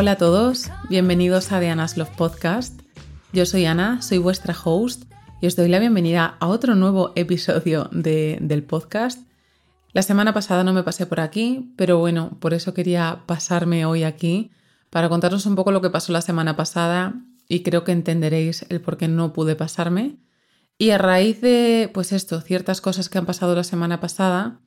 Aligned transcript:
Hola 0.00 0.12
a 0.12 0.16
todos, 0.16 0.70
bienvenidos 0.88 1.52
a 1.52 1.60
The 1.60 1.68
Anna's 1.68 1.98
Love 1.98 2.16
Podcast. 2.16 2.80
Yo 3.34 3.44
soy 3.44 3.66
Ana, 3.66 4.00
soy 4.00 4.16
vuestra 4.16 4.56
host 4.64 5.04
y 5.42 5.46
os 5.46 5.56
doy 5.56 5.68
la 5.68 5.78
bienvenida 5.78 6.38
a 6.40 6.46
otro 6.46 6.74
nuevo 6.74 7.12
episodio 7.16 7.90
del 7.92 8.62
podcast. 8.62 9.28
La 9.92 10.00
semana 10.00 10.32
pasada 10.32 10.64
no 10.64 10.72
me 10.72 10.82
pasé 10.84 11.04
por 11.04 11.20
aquí, 11.20 11.74
pero 11.76 11.98
bueno, 11.98 12.38
por 12.40 12.54
eso 12.54 12.72
quería 12.72 13.24
pasarme 13.26 13.84
hoy 13.84 14.04
aquí 14.04 14.50
para 14.88 15.10
contaros 15.10 15.44
un 15.44 15.54
poco 15.54 15.70
lo 15.70 15.82
que 15.82 15.90
pasó 15.90 16.14
la 16.14 16.22
semana 16.22 16.56
pasada 16.56 17.12
y 17.46 17.62
creo 17.62 17.84
que 17.84 17.92
entenderéis 17.92 18.64
el 18.70 18.80
por 18.80 18.96
qué 18.96 19.06
no 19.06 19.34
pude 19.34 19.54
pasarme. 19.54 20.16
Y 20.78 20.92
a 20.92 20.98
raíz 20.98 21.42
de, 21.42 21.90
pues 21.92 22.12
esto, 22.12 22.40
ciertas 22.40 22.80
cosas 22.80 23.10
que 23.10 23.18
han 23.18 23.26
pasado 23.26 23.54
la 23.54 23.64
semana 23.64 24.00
pasada, 24.00 24.62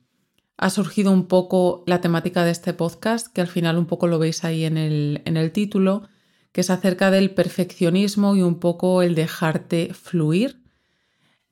ha 0.56 0.70
surgido 0.70 1.10
un 1.10 1.26
poco 1.26 1.82
la 1.86 2.00
temática 2.00 2.44
de 2.44 2.50
este 2.50 2.72
podcast, 2.72 3.26
que 3.26 3.40
al 3.40 3.48
final 3.48 3.78
un 3.78 3.86
poco 3.86 4.06
lo 4.06 4.18
veis 4.18 4.44
ahí 4.44 4.64
en 4.64 4.76
el, 4.76 5.22
en 5.24 5.36
el 5.36 5.52
título, 5.52 6.08
que 6.52 6.60
es 6.60 6.70
acerca 6.70 7.10
del 7.10 7.32
perfeccionismo 7.32 8.36
y 8.36 8.42
un 8.42 8.60
poco 8.60 9.02
el 9.02 9.14
dejarte 9.14 9.92
fluir. 9.92 10.62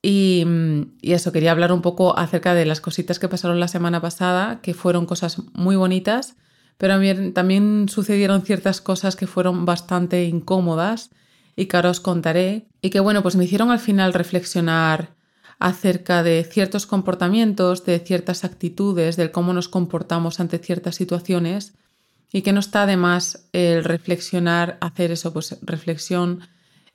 Y, 0.01 0.45
y, 1.01 1.13
eso, 1.13 1.31
quería 1.31 1.51
hablar 1.51 1.71
un 1.71 1.81
poco 1.81 2.17
acerca 2.17 2.53
de 2.53 2.65
las 2.65 2.81
cositas 2.81 3.19
que 3.19 3.29
pasaron 3.29 3.59
la 3.59 3.67
semana 3.67 4.01
pasada, 4.01 4.61
que 4.61 4.73
fueron 4.73 5.05
cosas 5.05 5.41
muy 5.53 5.75
bonitas, 5.75 6.35
pero 6.77 6.99
también 7.33 7.87
sucedieron 7.89 8.41
ciertas 8.41 8.81
cosas 8.81 9.15
que 9.15 9.27
fueron 9.27 9.65
bastante 9.65 10.25
incómodas 10.25 11.11
y 11.55 11.67
que 11.67 11.75
ahora 11.75 11.91
os 11.91 11.99
contaré, 11.99 12.67
y 12.81 12.89
que 12.89 12.99
bueno, 12.99 13.21
pues 13.21 13.35
me 13.35 13.45
hicieron 13.45 13.71
al 13.71 13.79
final 13.79 14.13
reflexionar 14.13 15.12
acerca 15.63 16.23
de 16.23 16.43
ciertos 16.43 16.85
comportamientos, 16.85 17.85
de 17.85 17.97
ciertas 17.99 18.43
actitudes, 18.43 19.15
del 19.15 19.31
cómo 19.31 19.53
nos 19.53 19.69
comportamos 19.69 20.41
ante 20.41 20.59
ciertas 20.59 20.95
situaciones 20.95 21.73
y 22.33 22.41
que 22.41 22.51
no 22.51 22.59
está 22.59 22.85
de 22.85 22.97
más 22.97 23.47
el 23.53 23.85
reflexionar, 23.85 24.77
hacer 24.81 25.11
eso, 25.11 25.31
pues 25.31 25.57
reflexión 25.61 26.41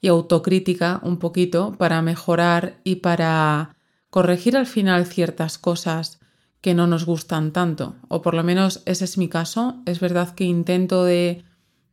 y 0.02 0.08
autocrítica 0.08 1.00
un 1.02 1.18
poquito 1.18 1.76
para 1.78 2.02
mejorar 2.02 2.78
y 2.84 2.96
para 2.96 3.74
corregir 4.10 4.54
al 4.54 4.66
final 4.66 5.06
ciertas 5.06 5.56
cosas 5.56 6.20
que 6.60 6.74
no 6.74 6.86
nos 6.86 7.06
gustan 7.06 7.52
tanto, 7.52 7.96
o 8.08 8.20
por 8.20 8.34
lo 8.34 8.44
menos 8.44 8.82
ese 8.84 9.06
es 9.06 9.16
mi 9.16 9.30
caso. 9.30 9.80
Es 9.86 9.98
verdad 9.98 10.34
que 10.34 10.44
intento 10.44 11.04
de 11.04 11.42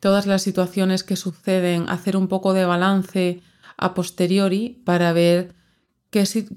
todas 0.02 0.26
las 0.26 0.42
situaciones 0.42 1.06
que 1.06 1.16
suceden 1.16 1.88
hacer 1.88 2.18
un 2.18 2.28
poco 2.28 2.54
de 2.54 2.66
balance 2.66 3.42
a 3.78 3.94
posteriori 3.94 4.82
para 4.84 5.14
ver 5.14 5.56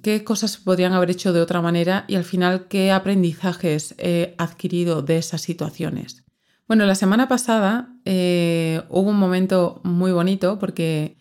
qué, 0.03 0.25
cosas 0.25 0.57
podrían 0.57 0.93
haber 0.93 1.11
hecho 1.11 1.33
de 1.33 1.41
otra 1.41 1.61
manera 1.61 2.05
y 2.07 2.15
al 2.15 2.25
final 2.25 2.69
qué 2.69 2.93
aprendizajes 2.93 3.95
he 3.99 4.35
adquirido 4.39 5.03
de 5.03 5.19
esas 5.19 5.43
situaciones. 5.43 6.25
Bueno, 6.69 6.87
la 6.87 6.95
semana 6.95 7.29
pasada 7.29 7.89
eh, 8.05 8.83
hubo 8.89 9.11
un 9.11 9.19
momento 9.19 9.81
muy 9.83 10.13
bonito 10.13 10.59
porque 10.59 11.17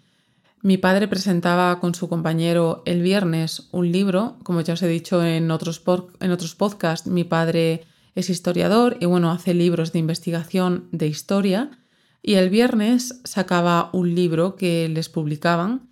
mi 0.62 0.78
padre 0.78 1.08
presentaba 1.08 1.80
con 1.80 1.96
su 1.96 2.10
compañero 2.10 2.84
el 2.86 3.02
viernes 3.02 3.70
un 3.72 3.92
libro, 3.92 4.38
como 4.44 4.62
ya 4.62 4.74
os 4.74 4.84
he 4.84 4.88
dicho 4.88 5.24
en 5.24 5.50
otros, 5.50 5.82
en 6.20 6.32
otros 6.32 6.56
podcasts, 6.56 7.08
mi 7.08 7.24
padre 7.24 7.86
es 8.14 8.30
historiador 8.30 8.98
y 9.00 9.06
bueno, 9.06 9.32
hace 9.32 9.54
libros 9.54 9.94
de 9.94 10.00
investigación 10.00 10.90
de 10.92 11.08
historia 11.08 11.72
y 12.22 12.34
el 12.34 12.50
viernes 12.50 13.22
sacaba 13.24 13.90
un 13.94 14.14
libro 14.14 14.56
que 14.56 14.90
les 14.90 15.08
publicaban 15.08 15.88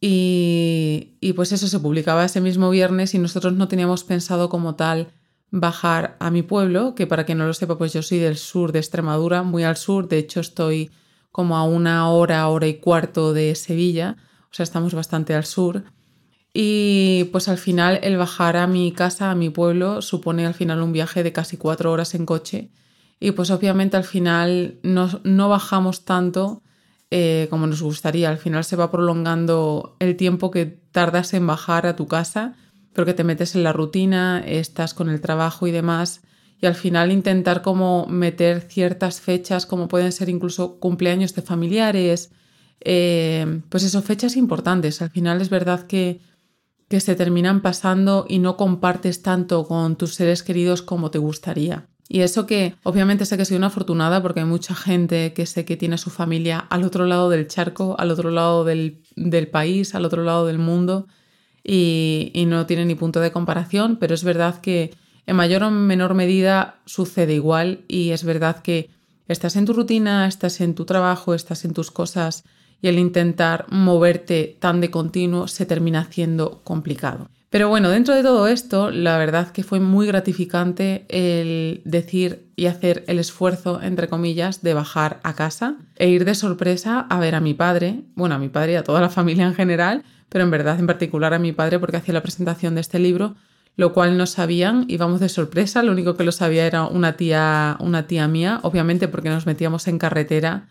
y, 0.00 1.32
pues 1.36 1.52
eso 1.52 1.68
se 1.68 1.78
publicaba 1.78 2.24
ese 2.24 2.40
mismo 2.40 2.70
viernes 2.70 3.14
y 3.14 3.18
nosotros 3.18 3.52
no 3.52 3.68
teníamos 3.68 4.04
pensado 4.04 4.48
como 4.48 4.74
tal 4.74 5.08
bajar 5.50 6.16
a 6.20 6.30
mi 6.30 6.42
pueblo, 6.42 6.94
que 6.94 7.06
para 7.06 7.24
quien 7.24 7.38
no 7.38 7.46
lo 7.46 7.52
sepa, 7.52 7.76
pues 7.76 7.92
yo 7.92 8.02
soy 8.02 8.18
del 8.18 8.36
sur 8.36 8.72
de 8.72 8.78
Extremadura, 8.78 9.42
muy 9.42 9.64
al 9.64 9.76
sur, 9.76 10.08
de 10.08 10.18
hecho 10.18 10.40
estoy 10.40 10.90
como 11.32 11.56
a 11.56 11.64
una 11.64 12.08
hora, 12.08 12.48
hora 12.48 12.66
y 12.66 12.74
cuarto 12.74 13.32
de 13.32 13.54
Sevilla, 13.54 14.16
o 14.50 14.54
sea, 14.54 14.64
estamos 14.64 14.94
bastante 14.94 15.34
al 15.34 15.44
sur. 15.44 15.84
Y 16.52 17.24
pues 17.30 17.48
al 17.48 17.58
final 17.58 18.00
el 18.02 18.16
bajar 18.16 18.56
a 18.56 18.66
mi 18.66 18.90
casa, 18.92 19.30
a 19.30 19.34
mi 19.34 19.50
pueblo, 19.50 20.02
supone 20.02 20.46
al 20.46 20.54
final 20.54 20.82
un 20.82 20.92
viaje 20.92 21.22
de 21.22 21.32
casi 21.32 21.56
cuatro 21.56 21.92
horas 21.92 22.14
en 22.14 22.26
coche. 22.26 22.70
Y 23.20 23.32
pues 23.32 23.50
obviamente 23.50 23.96
al 23.96 24.04
final 24.04 24.78
no, 24.82 25.20
no 25.22 25.48
bajamos 25.48 26.04
tanto 26.04 26.62
eh, 27.10 27.48
como 27.50 27.66
nos 27.66 27.82
gustaría. 27.82 28.28
Al 28.28 28.38
final 28.38 28.64
se 28.64 28.76
va 28.76 28.90
prolongando 28.90 29.96
el 29.98 30.16
tiempo 30.16 30.50
que 30.50 30.66
tardas 30.66 31.34
en 31.34 31.46
bajar 31.46 31.86
a 31.86 31.96
tu 31.96 32.06
casa, 32.06 32.54
porque 32.92 33.14
te 33.14 33.24
metes 33.24 33.54
en 33.54 33.62
la 33.62 33.72
rutina, 33.72 34.42
estás 34.46 34.94
con 34.94 35.10
el 35.10 35.20
trabajo 35.20 35.66
y 35.66 35.70
demás. 35.70 36.22
Y 36.60 36.66
al 36.66 36.74
final 36.74 37.10
intentar 37.10 37.62
como 37.62 38.06
meter 38.06 38.60
ciertas 38.60 39.20
fechas, 39.20 39.66
como 39.66 39.88
pueden 39.88 40.12
ser 40.12 40.28
incluso 40.28 40.78
cumpleaños 40.78 41.34
de 41.34 41.42
familiares, 41.42 42.30
eh, 42.80 43.60
pues 43.68 43.82
eso, 43.82 44.02
fechas 44.02 44.36
importantes. 44.36 45.02
Al 45.02 45.10
final 45.10 45.40
es 45.40 45.50
verdad 45.50 45.86
que, 45.86 46.20
que 46.88 47.00
se 47.00 47.14
terminan 47.14 47.62
pasando 47.62 48.26
y 48.28 48.38
no 48.38 48.56
compartes 48.56 49.22
tanto 49.22 49.66
con 49.66 49.96
tus 49.96 50.14
seres 50.14 50.42
queridos 50.42 50.82
como 50.82 51.10
te 51.10 51.18
gustaría. 51.18 51.88
Y 52.12 52.22
eso 52.22 52.44
que 52.44 52.74
obviamente 52.82 53.24
sé 53.24 53.36
que 53.36 53.44
soy 53.44 53.56
una 53.56 53.68
afortunada 53.68 54.20
porque 54.20 54.40
hay 54.40 54.46
mucha 54.46 54.74
gente 54.74 55.32
que 55.32 55.46
sé 55.46 55.64
que 55.64 55.76
tiene 55.76 55.96
su 55.96 56.10
familia 56.10 56.58
al 56.58 56.82
otro 56.82 57.06
lado 57.06 57.30
del 57.30 57.46
charco, 57.46 57.94
al 58.00 58.10
otro 58.10 58.32
lado 58.32 58.64
del, 58.64 58.98
país, 59.52 59.94
al 59.94 60.04
otro 60.04 60.24
lado 60.24 60.44
del 60.44 60.58
mundo 60.58 61.06
y, 61.62 62.32
y, 62.34 62.46
no 62.46 62.66
tiene 62.66 62.84
ni 62.84 62.96
punto 62.96 63.20
de 63.20 63.30
comparación, 63.30 63.94
pero 63.94 64.12
es 64.12 64.24
verdad 64.24 64.60
que 64.60 64.92
en 65.24 65.36
mayor 65.36 65.62
o 65.62 65.70
menor 65.70 66.14
medida 66.14 66.80
sucede 66.84 67.34
igual 67.34 67.84
y 67.86 68.10
es 68.10 68.24
verdad 68.24 68.60
que 68.60 68.90
estás 69.28 69.54
en 69.54 69.66
tu 69.66 69.72
rutina, 69.72 70.26
estás 70.26 70.60
en 70.60 70.74
tu 70.74 70.86
trabajo, 70.86 71.32
estás 71.32 71.64
en 71.64 71.74
tus 71.74 71.92
cosas 71.92 72.42
y 72.82 72.88
el 72.88 72.98
intentar 72.98 73.66
moverte 73.68 74.56
tan 74.58 74.80
de 74.80 74.90
continuo 74.90 75.48
se 75.48 75.66
termina 75.66 76.00
haciendo 76.00 76.60
complicado. 76.64 77.28
Pero 77.50 77.68
bueno, 77.68 77.88
dentro 77.88 78.14
de 78.14 78.22
todo 78.22 78.46
esto, 78.46 78.92
la 78.92 79.18
verdad 79.18 79.50
que 79.50 79.64
fue 79.64 79.80
muy 79.80 80.06
gratificante 80.06 81.04
el 81.08 81.82
decir 81.84 82.46
y 82.54 82.66
hacer 82.66 83.04
el 83.08 83.18
esfuerzo, 83.18 83.82
entre 83.82 84.08
comillas, 84.08 84.62
de 84.62 84.72
bajar 84.72 85.18
a 85.24 85.34
casa 85.34 85.74
e 85.96 86.08
ir 86.08 86.24
de 86.24 86.36
sorpresa 86.36 87.00
a 87.10 87.18
ver 87.18 87.34
a 87.34 87.40
mi 87.40 87.54
padre, 87.54 88.04
bueno, 88.14 88.36
a 88.36 88.38
mi 88.38 88.48
padre 88.48 88.72
y 88.72 88.76
a 88.76 88.84
toda 88.84 89.00
la 89.00 89.08
familia 89.08 89.46
en 89.46 89.54
general, 89.54 90.04
pero 90.28 90.44
en 90.44 90.52
verdad 90.52 90.78
en 90.78 90.86
particular 90.86 91.34
a 91.34 91.40
mi 91.40 91.50
padre 91.50 91.80
porque 91.80 91.96
hacía 91.96 92.14
la 92.14 92.22
presentación 92.22 92.76
de 92.76 92.82
este 92.82 93.00
libro, 93.00 93.34
lo 93.74 93.92
cual 93.92 94.16
no 94.16 94.26
sabían, 94.26 94.84
íbamos 94.86 95.18
de 95.18 95.28
sorpresa, 95.28 95.82
lo 95.82 95.90
único 95.90 96.16
que 96.16 96.22
lo 96.22 96.30
sabía 96.30 96.66
era 96.66 96.84
una 96.84 97.16
tía, 97.16 97.76
una 97.80 98.06
tía 98.06 98.28
mía, 98.28 98.60
obviamente 98.62 99.08
porque 99.08 99.28
nos 99.28 99.46
metíamos 99.46 99.88
en 99.88 99.98
carretera 99.98 100.68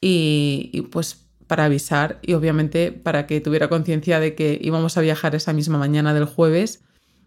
y, 0.00 0.70
y 0.72 0.80
pues 0.82 1.25
para 1.46 1.64
avisar 1.64 2.18
y 2.22 2.34
obviamente 2.34 2.92
para 2.92 3.26
que 3.26 3.40
tuviera 3.40 3.68
conciencia 3.68 4.20
de 4.20 4.34
que 4.34 4.58
íbamos 4.60 4.96
a 4.96 5.00
viajar 5.00 5.34
esa 5.34 5.52
misma 5.52 5.78
mañana 5.78 6.14
del 6.14 6.24
jueves 6.24 6.84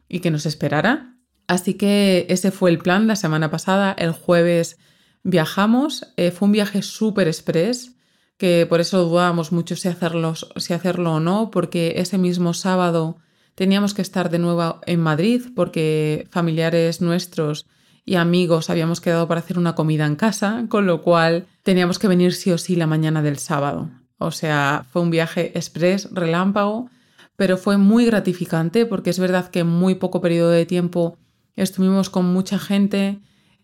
y 0.08 0.20
que 0.20 0.32
nos 0.32 0.46
esperara. 0.46 1.16
Así 1.48 1.76
que 1.76 2.26
ese 2.30 2.52
fue 2.52 2.70
el 2.70 2.80
plan 2.80 3.08
la 3.08 3.16
semana 3.16 3.50
pasada. 3.50 3.94
El 3.98 4.12
jueves 4.12 4.78
viajamos. 5.24 6.14
Eh, 6.18 6.32
fue 6.32 6.48
un 6.48 6.52
viaje 6.52 6.82
súper 6.82 7.28
express, 7.28 7.96
que 8.38 8.66
por 8.68 8.80
eso 8.82 9.04
dudábamos 9.04 9.52
mucho 9.52 9.76
si 9.76 9.88
hacerlo, 9.88 10.34
si 10.36 10.74
hacerlo 10.74 11.14
o 11.14 11.20
no, 11.20 11.50
porque 11.52 11.96
ese 11.98 12.18
mismo 12.18 12.54
sábado 12.54 13.18
teníamos 13.56 13.94
que 13.94 14.02
estar 14.02 14.30
de 14.30 14.40
nuevo 14.40 14.80
en 14.86 15.02
Madrid 15.02 15.42
porque 15.56 16.28
familiares 16.30 17.02
nuestros 17.02 17.66
y 18.06 18.16
amigos 18.16 18.70
habíamos 18.70 19.02
quedado 19.02 19.28
para 19.28 19.42
hacer 19.42 19.60
una 19.60 19.76
comida 19.76 20.06
en 20.06 20.16
casa, 20.16 20.66
con 20.70 20.86
lo 20.86 21.02
cual 21.02 21.46
teníamos 21.64 22.00
que 22.00 22.08
venir 22.08 22.34
sí 22.34 22.52
o 22.52 22.58
sí 22.58 22.76
la 22.76 22.88
mañana 22.88 23.22
del 23.22 23.38
sábado. 23.38 23.90
O 24.20 24.32
sea, 24.32 24.86
fue 24.92 25.02
un 25.02 25.10
viaje 25.10 25.58
express, 25.58 26.10
relámpago, 26.12 26.90
pero 27.36 27.58
fue 27.58 27.78
muy 27.78 28.06
gratificante 28.06 28.86
porque 28.86 29.10
es 29.10 29.18
verdad 29.18 29.50
que 29.50 29.60
en 29.60 29.68
muy 29.68 29.96
poco 29.96 30.22
periodo 30.22 30.52
de 30.52 30.66
tiempo 30.66 31.18
estuvimos 31.56 32.10
con 32.10 32.26
mucha 32.26 32.60
gente, 32.60 33.20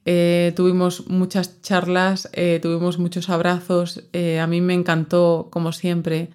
eh, 0.06 0.53
tuvimos 0.56 1.08
muchas 1.08 1.62
charlas, 1.62 2.29
eh, 2.34 2.59
tuvimos 2.62 3.00
muchos 3.00 3.29
abrazos. 3.29 4.03
Eh, 4.14 4.40
a 4.40 4.47
mí 4.47 4.62
me 4.62 4.74
encantó, 4.74 5.50
como 5.52 5.72
siempre, 5.72 6.29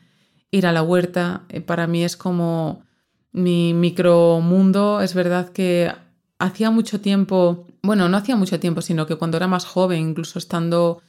ir 0.51 0.67
a 0.67 0.73
la 0.73 0.83
huerta. 0.83 1.45
para 1.67 1.87
mí 1.87 2.05
es 2.05 2.17
como 2.17 2.83
mi 3.33 3.73
micromundo. 3.75 5.01
Es 5.01 5.15
verdad 5.15 5.51
que 5.51 5.93
hacía 6.39 6.71
mucho 6.71 7.01
tiempo, 7.01 7.67
bueno, 7.83 8.09
no 8.09 8.17
hacía 8.17 8.37
mucho 8.37 8.61
tiempo, 8.61 8.83
sino 8.83 9.07
que 9.07 9.17
cuando 9.17 9.37
era 9.37 9.47
más 9.47 9.65
joven, 9.65 10.11
incluso 10.11 10.39
estando 10.39 11.01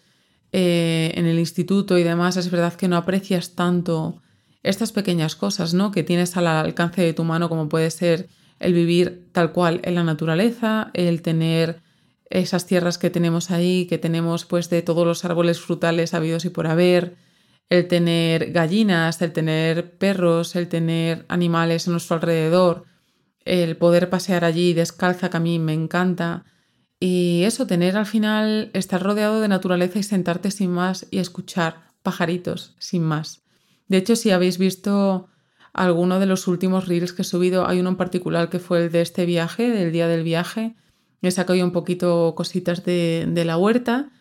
eh, 0.52 1.12
en 1.16 1.26
el 1.26 1.40
instituto 1.40 1.98
y 1.98 2.04
demás, 2.04 2.38
es 2.38 2.52
verdad 2.52 2.74
que 2.74 2.88
no 2.88 2.98
aprecias 2.98 3.56
tanto 3.56 4.22
estas 4.64 4.92
pequeñas 4.92 5.36
cosas, 5.36 5.74
¿no? 5.74 5.92
Que 5.92 6.04
tienes 6.04 6.38
al 6.38 6.48
alcance 6.48 7.02
de 7.02 7.14
tu 7.14 7.24
mano, 7.24 7.50
como 7.50 7.70
puede 7.70 7.90
ser 7.90 8.30
el 8.60 8.74
vivir 8.74 9.28
tal 9.32 9.52
cual 9.54 9.82
en 9.84 9.96
la 9.96 10.04
naturaleza, 10.04 10.92
el 10.94 11.22
tener 11.22 11.82
esas 12.30 12.66
tierras 12.66 12.98
que 12.98 13.10
tenemos 13.10 13.52
ahí, 13.52 13.88
que 13.88 13.98
tenemos 13.98 14.46
pues 14.46 14.70
de 14.70 14.82
todos 14.82 15.06
los 15.06 15.26
árboles 15.26 15.60
frutales 15.60 16.14
habidos 16.14 16.46
y 16.46 16.50
por 16.50 16.68
haber, 16.68 17.16
el 17.70 17.88
tener 17.88 18.52
gallinas, 18.52 19.22
el 19.22 19.32
tener 19.32 19.98
perros, 19.98 20.58
el 20.58 20.68
tener 20.68 21.26
animales 21.30 21.88
a 21.88 21.92
nuestro 21.92 22.18
alrededor, 22.18 22.84
el 23.46 23.78
poder 23.78 24.10
pasear 24.10 24.44
allí 24.44 24.74
descalza 24.74 25.30
que 25.30 25.38
a 25.38 25.40
mí 25.40 25.58
me 25.58 25.74
encanta 25.74 26.44
Y 27.04 27.46
eso, 27.46 27.66
tener 27.66 27.98
al 27.98 28.06
final, 28.06 28.70
estar 28.74 29.02
rodeado 29.02 29.42
de 29.42 29.48
naturaleza 29.48 29.98
y 29.98 30.04
sentarte 30.04 30.52
sin 30.52 30.70
más 30.70 31.08
y 31.10 31.18
escuchar 31.18 31.82
pajaritos 32.04 32.76
sin 32.78 33.02
más. 33.02 33.42
De 33.88 33.98
hecho, 33.98 34.16
si 34.16 34.30
habéis 34.30 34.60
visto 34.60 35.28
alguno 35.74 36.20
de 36.20 36.28
los 36.28 36.48
últimos 36.48 36.88
reels 36.88 37.12
que 37.12 37.24
he 37.24 37.26
subido, 37.26 37.68
hay 37.68 37.80
uno 37.80 37.90
en 37.90 37.96
particular 37.96 38.50
que 38.50 38.60
fue 38.60 38.84
el 38.84 38.92
de 38.92 39.02
este 39.02 39.26
viaje, 39.26 39.72
del 39.72 39.92
día 39.92 40.08
del 40.08 40.22
viaje. 40.22 40.76
He 41.24 41.32
sacado 41.32 41.64
un 41.64 41.72
poquito 41.72 42.36
cositas 42.36 42.86
de, 42.86 43.28
la 43.48 43.58
huerta 43.58 44.12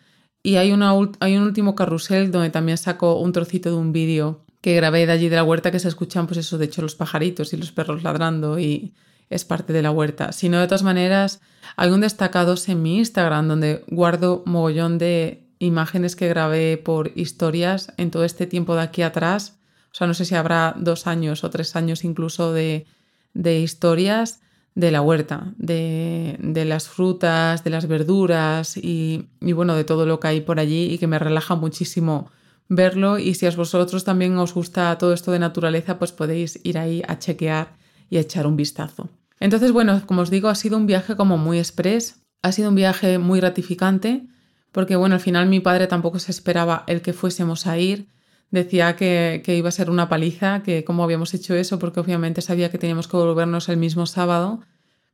y 0.41 0.55
hay, 0.55 0.71
una, 0.71 0.93
hay 1.19 1.37
un 1.37 1.43
último 1.43 1.75
carrusel 1.75 2.31
donde 2.31 2.49
también 2.49 2.79
saco 2.79 3.19
un 3.19 3.31
trocito 3.31 3.69
de 3.69 3.75
un 3.75 3.91
vídeo 3.91 4.43
que 4.59 4.75
grabé 4.75 5.05
de 5.05 5.11
allí 5.11 5.29
de 5.29 5.35
la 5.35 5.43
huerta 5.43 5.69
que 5.69 5.77
se 5.77 5.87
escuchan, 5.87 6.25
pues 6.25 6.39
eso, 6.39 6.57
de 6.57 6.65
hecho, 6.65 6.81
los 6.81 6.95
pajaritos 6.95 7.53
y 7.53 7.57
los 7.57 7.71
perros 7.71 8.01
ladrando 8.01 8.57
y 8.57 8.95
es 9.31 9.45
parte 9.45 9.73
de 9.73 9.81
la 9.81 9.91
huerta. 9.91 10.31
Si 10.31 10.49
no, 10.49 10.59
de 10.59 10.67
todas 10.67 10.83
maneras, 10.83 11.41
hay 11.75 11.89
un 11.89 12.01
destacados 12.01 12.67
en 12.69 12.81
mi 12.81 12.97
Instagram 12.97 13.47
donde 13.47 13.83
guardo 13.87 14.43
mogollón 14.45 14.97
de 14.97 15.47
imágenes 15.59 16.15
que 16.15 16.27
grabé 16.27 16.77
por 16.77 17.11
historias 17.15 17.93
en 17.97 18.11
todo 18.11 18.25
este 18.25 18.45
tiempo 18.45 18.75
de 18.75 18.81
aquí 18.81 19.01
atrás. 19.01 19.59
O 19.91 19.95
sea, 19.95 20.07
no 20.07 20.13
sé 20.13 20.25
si 20.25 20.35
habrá 20.35 20.75
dos 20.77 21.07
años 21.07 21.43
o 21.43 21.49
tres 21.49 21.75
años 21.75 22.03
incluso 22.03 22.53
de, 22.53 22.85
historias 23.33 24.41
de 24.75 24.91
la 24.91 25.01
huerta, 25.01 25.53
de, 25.57 26.37
las 26.65 26.87
frutas, 26.87 27.63
de 27.63 27.69
las 27.69 27.87
verduras 27.87 28.77
y, 28.77 29.29
y, 29.39 29.53
bueno, 29.53 29.75
de 29.75 29.83
todo 29.83 30.05
lo 30.05 30.19
que 30.19 30.27
hay 30.27 30.41
por 30.41 30.59
allí 30.59 30.93
y 30.93 30.97
que 30.97 31.07
me 31.07 31.19
relaja 31.19 31.55
muchísimo 31.55 32.31
verlo. 32.69 33.19
Y 33.19 33.35
si 33.35 33.45
a 33.45 33.51
vosotros 33.51 34.03
también 34.03 34.37
os 34.37 34.53
gusta 34.53 34.97
todo 34.97 35.13
esto 35.13 35.31
de 35.31 35.39
naturaleza, 35.39 35.99
pues 35.99 36.11
podéis 36.11 36.59
ir 36.63 36.77
ahí 36.77 37.03
a 37.07 37.19
chequear 37.19 37.75
y 38.09 38.17
echar 38.17 38.47
un 38.47 38.55
vistazo. 38.55 39.09
Entonces, 39.41 39.71
bueno, 39.71 40.03
como 40.05 40.21
os 40.21 40.29
digo, 40.29 40.49
ha 40.49 40.55
sido 40.55 40.77
un 40.77 40.85
viaje 40.85 41.15
como 41.15 41.35
muy 41.39 41.57
express, 41.57 42.21
ha 42.43 42.51
sido 42.51 42.69
un 42.69 42.75
viaje 42.75 43.17
muy 43.17 43.39
gratificante, 43.39 44.27
porque 44.71 44.95
bueno, 44.95 45.15
al 45.15 45.21
final 45.21 45.49
mi 45.49 45.59
padre 45.59 45.87
tampoco 45.87 46.19
se 46.19 46.31
esperaba 46.31 46.83
el 46.85 47.01
que 47.01 47.11
fuésemos 47.11 47.65
a 47.65 47.79
ir, 47.79 48.07
decía 48.51 48.95
que, 48.95 49.41
iba 49.47 49.67
a 49.67 49.71
ser 49.71 49.89
una 49.89 50.09
paliza, 50.09 50.61
que 50.61 50.83
cómo 50.83 51.03
habíamos 51.03 51.33
hecho 51.33 51.55
eso, 51.55 51.79
porque 51.79 51.99
obviamente 51.99 52.41
sabía 52.41 52.69
que 52.69 52.77
teníamos 52.77 53.07
que 53.07 53.17
volvernos 53.17 53.67
el 53.67 53.77
mismo 53.77 54.05
sábado, 54.05 54.61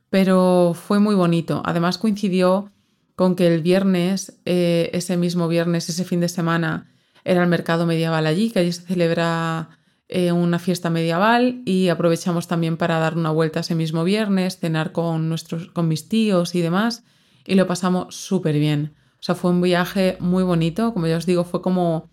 pero 0.09 0.74
fue 0.75 1.00
muy 1.00 1.15
bonito. 1.15 1.62
Además 1.63 1.97
coincidió 1.97 2.69
con 3.15 3.33
que 3.33 3.47
el 3.47 3.62
viernes, 3.62 4.41
eh, 4.44 4.89
ese 4.91 5.15
mismo 5.15 5.47
viernes, 5.47 5.88
ese 5.88 6.03
fin 6.03 6.19
de 6.19 6.27
semana, 6.27 6.91
era 7.24 7.44
el 7.44 7.50
mercado 7.50 7.85
medieval 7.85 8.27
allí, 8.27 8.51
que 8.51 8.59
allí 8.59 8.74
se 8.74 8.81
celebra 8.81 9.69
eh, 10.09 10.31
una 10.31 10.57
fiesta 10.57 10.89
medieval 10.89 11.62
y 11.65 11.89
aprovechamos 11.89 12.48
también 12.48 12.77
para 12.77 13.00
dar 13.00 13.18
una 13.18 13.31
vuelta 13.31 13.59
ese 13.59 13.75
mismo 13.75 14.04
viernes, 14.06 14.57
cenar 14.57 14.94
con, 14.94 15.27
nuestros, 15.27 15.68
con 15.68 15.88
mis 15.88 16.07
tíos 16.07 16.56
y 16.56 16.62
demás 16.62 17.04
y 17.45 17.56
lo 17.56 17.68
pasamos 17.68 18.15
súper 18.15 18.59
bien. 18.59 18.94
O 19.19 19.24
sea, 19.24 19.36
fue 19.36 19.51
un 19.51 19.62
viaje 19.62 20.18
muy 20.19 20.44
bonito, 20.44 20.94
como 20.94 21.07
ya 21.07 21.18
os 21.18 21.25
digo, 21.25 21.44
fue 21.44 21.62
como 21.62 22.09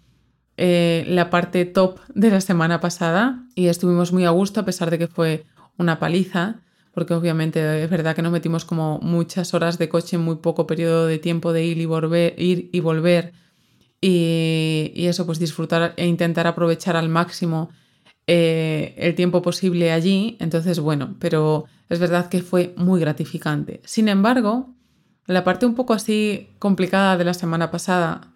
eh, 0.56 1.04
la 1.06 1.28
parte 1.28 1.66
top 1.66 2.00
de 2.14 2.30
la 2.30 2.40
semana 2.40 2.80
pasada 2.80 3.44
y 3.54 3.66
estuvimos 3.66 4.12
muy 4.12 4.24
a 4.24 4.30
gusto 4.30 4.60
a 4.60 4.64
pesar 4.64 4.90
de 4.90 4.98
que 4.98 5.08
fue 5.08 5.44
una 5.76 5.98
paliza, 5.98 6.62
porque 6.94 7.12
obviamente 7.12 7.82
es 7.82 7.90
verdad 7.90 8.16
que 8.16 8.22
nos 8.22 8.32
metimos 8.32 8.64
como 8.64 9.00
muchas 9.00 9.52
horas 9.52 9.78
de 9.78 9.88
coche 9.88 10.16
en 10.16 10.22
muy 10.22 10.36
poco 10.36 10.66
periodo 10.66 11.06
de 11.06 11.18
tiempo 11.18 11.52
de 11.52 11.64
ir 11.64 11.78
y 11.78 11.86
volver, 11.86 12.34
ir 12.38 12.70
y, 12.72 12.80
volver 12.80 13.32
y, 14.00 14.92
y 14.94 15.06
eso, 15.06 15.26
pues 15.26 15.38
disfrutar 15.38 15.94
e 15.96 16.06
intentar 16.06 16.46
aprovechar 16.46 16.96
al 16.96 17.08
máximo 17.08 17.70
eh, 18.26 18.94
el 18.96 19.14
tiempo 19.14 19.42
posible 19.42 19.92
allí, 19.92 20.36
entonces 20.40 20.80
bueno, 20.80 21.16
pero 21.18 21.66
es 21.88 21.98
verdad 21.98 22.28
que 22.28 22.42
fue 22.42 22.74
muy 22.76 23.00
gratificante. 23.00 23.80
Sin 23.84 24.08
embargo, 24.08 24.74
la 25.26 25.44
parte 25.44 25.66
un 25.66 25.74
poco 25.74 25.92
así 25.92 26.48
complicada 26.58 27.16
de 27.16 27.24
la 27.24 27.34
semana 27.34 27.70
pasada 27.70 28.32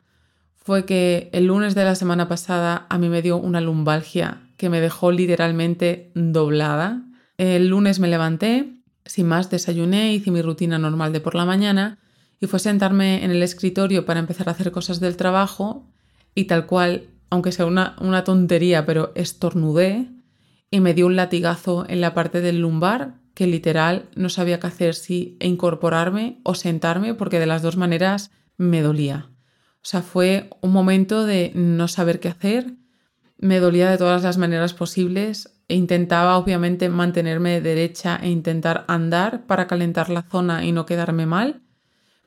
fue 0.57 0.85
que 0.85 1.31
el 1.33 1.47
lunes 1.47 1.75
de 1.75 1.85
la 1.85 1.95
semana 1.95 2.29
pasada 2.29 2.87
a 2.91 2.99
mí 2.99 3.09
me 3.09 3.23
dio 3.23 3.39
una 3.39 3.61
lumbalgia 3.61 4.43
que 4.59 4.69
me 4.69 4.81
dejó 4.81 5.13
literalmente 5.13 6.11
doblada. 6.15 7.03
El 7.39 7.69
lunes 7.69 8.01
me 8.01 8.09
levanté, 8.09 8.83
sin 9.07 9.27
más 9.27 9.49
desayuné, 9.49 10.13
hice 10.13 10.31
mi 10.31 10.43
rutina 10.43 10.79
normal 10.79 11.13
de 11.13 11.21
por 11.21 11.35
la 11.35 11.47
mañana 11.47 11.99
y 12.41 12.47
fue 12.47 12.59
sentarme 12.59 13.25
en 13.25 13.31
el 13.31 13.43
escritorio 13.43 14.05
para 14.05 14.21
empezar 14.21 14.49
a 14.49 14.53
hacer 14.53 14.71
cosas 14.71 15.01
del 15.01 15.17
trabajo 15.17 15.87
y 16.35 16.45
tal 16.45 16.67
cual 16.67 17.09
aunque 17.31 17.53
sea 17.53 17.67
una, 17.67 18.25
tontería, 18.25 18.87
pero 18.87 19.13
estornudé 19.15 20.09
y 20.71 20.81
me 20.81 20.95
dio 20.95 21.07
un 21.07 21.17
latigazo 21.17 21.85
en 21.89 22.01
la 22.01 22.15
parte 22.15 22.41
del 22.41 22.61
lumbar 22.61 23.15
que 23.35 23.47
literal 23.47 24.09
no 24.17 24.29
sabía 24.29 24.59
qué 24.59 24.67
hacer, 24.67 24.95
si 24.95 25.37
incorporarme 25.41 26.41
o 26.43 26.55
sentarme, 26.55 27.15
porque 27.15 27.39
de 27.39 27.47
las 27.47 27.63
dos 27.63 27.77
maneras 27.77 28.33
me 28.57 28.83
dolía. 28.83 29.31
O 29.77 29.85
sea, 29.85 30.03
fue 30.03 30.51
un 30.61 30.73
momento 30.73 31.25
de 31.25 31.53
no 31.55 31.87
saber 31.87 32.19
qué 32.19 32.29
hacer, 32.29 32.75
me 33.39 33.61
dolía 33.61 33.91
de 33.91 33.99
todas 33.99 34.25
las 34.25 34.37
maneras 34.37 34.75
posibles 34.75 35.55
e 35.69 35.77
intentaba 35.77 36.37
obviamente 36.37 36.89
mantenerme 36.89 37.61
derecha 37.61 38.19
e 38.21 38.29
intentar 38.29 38.85
andar 38.89 39.47
para 39.47 39.69
calentar 39.69 40.11
la 40.11 40.23
zona 40.23 40.65
y 40.65 40.73
no 40.73 40.87
quedarme 40.87 41.27
mal, 41.27 41.63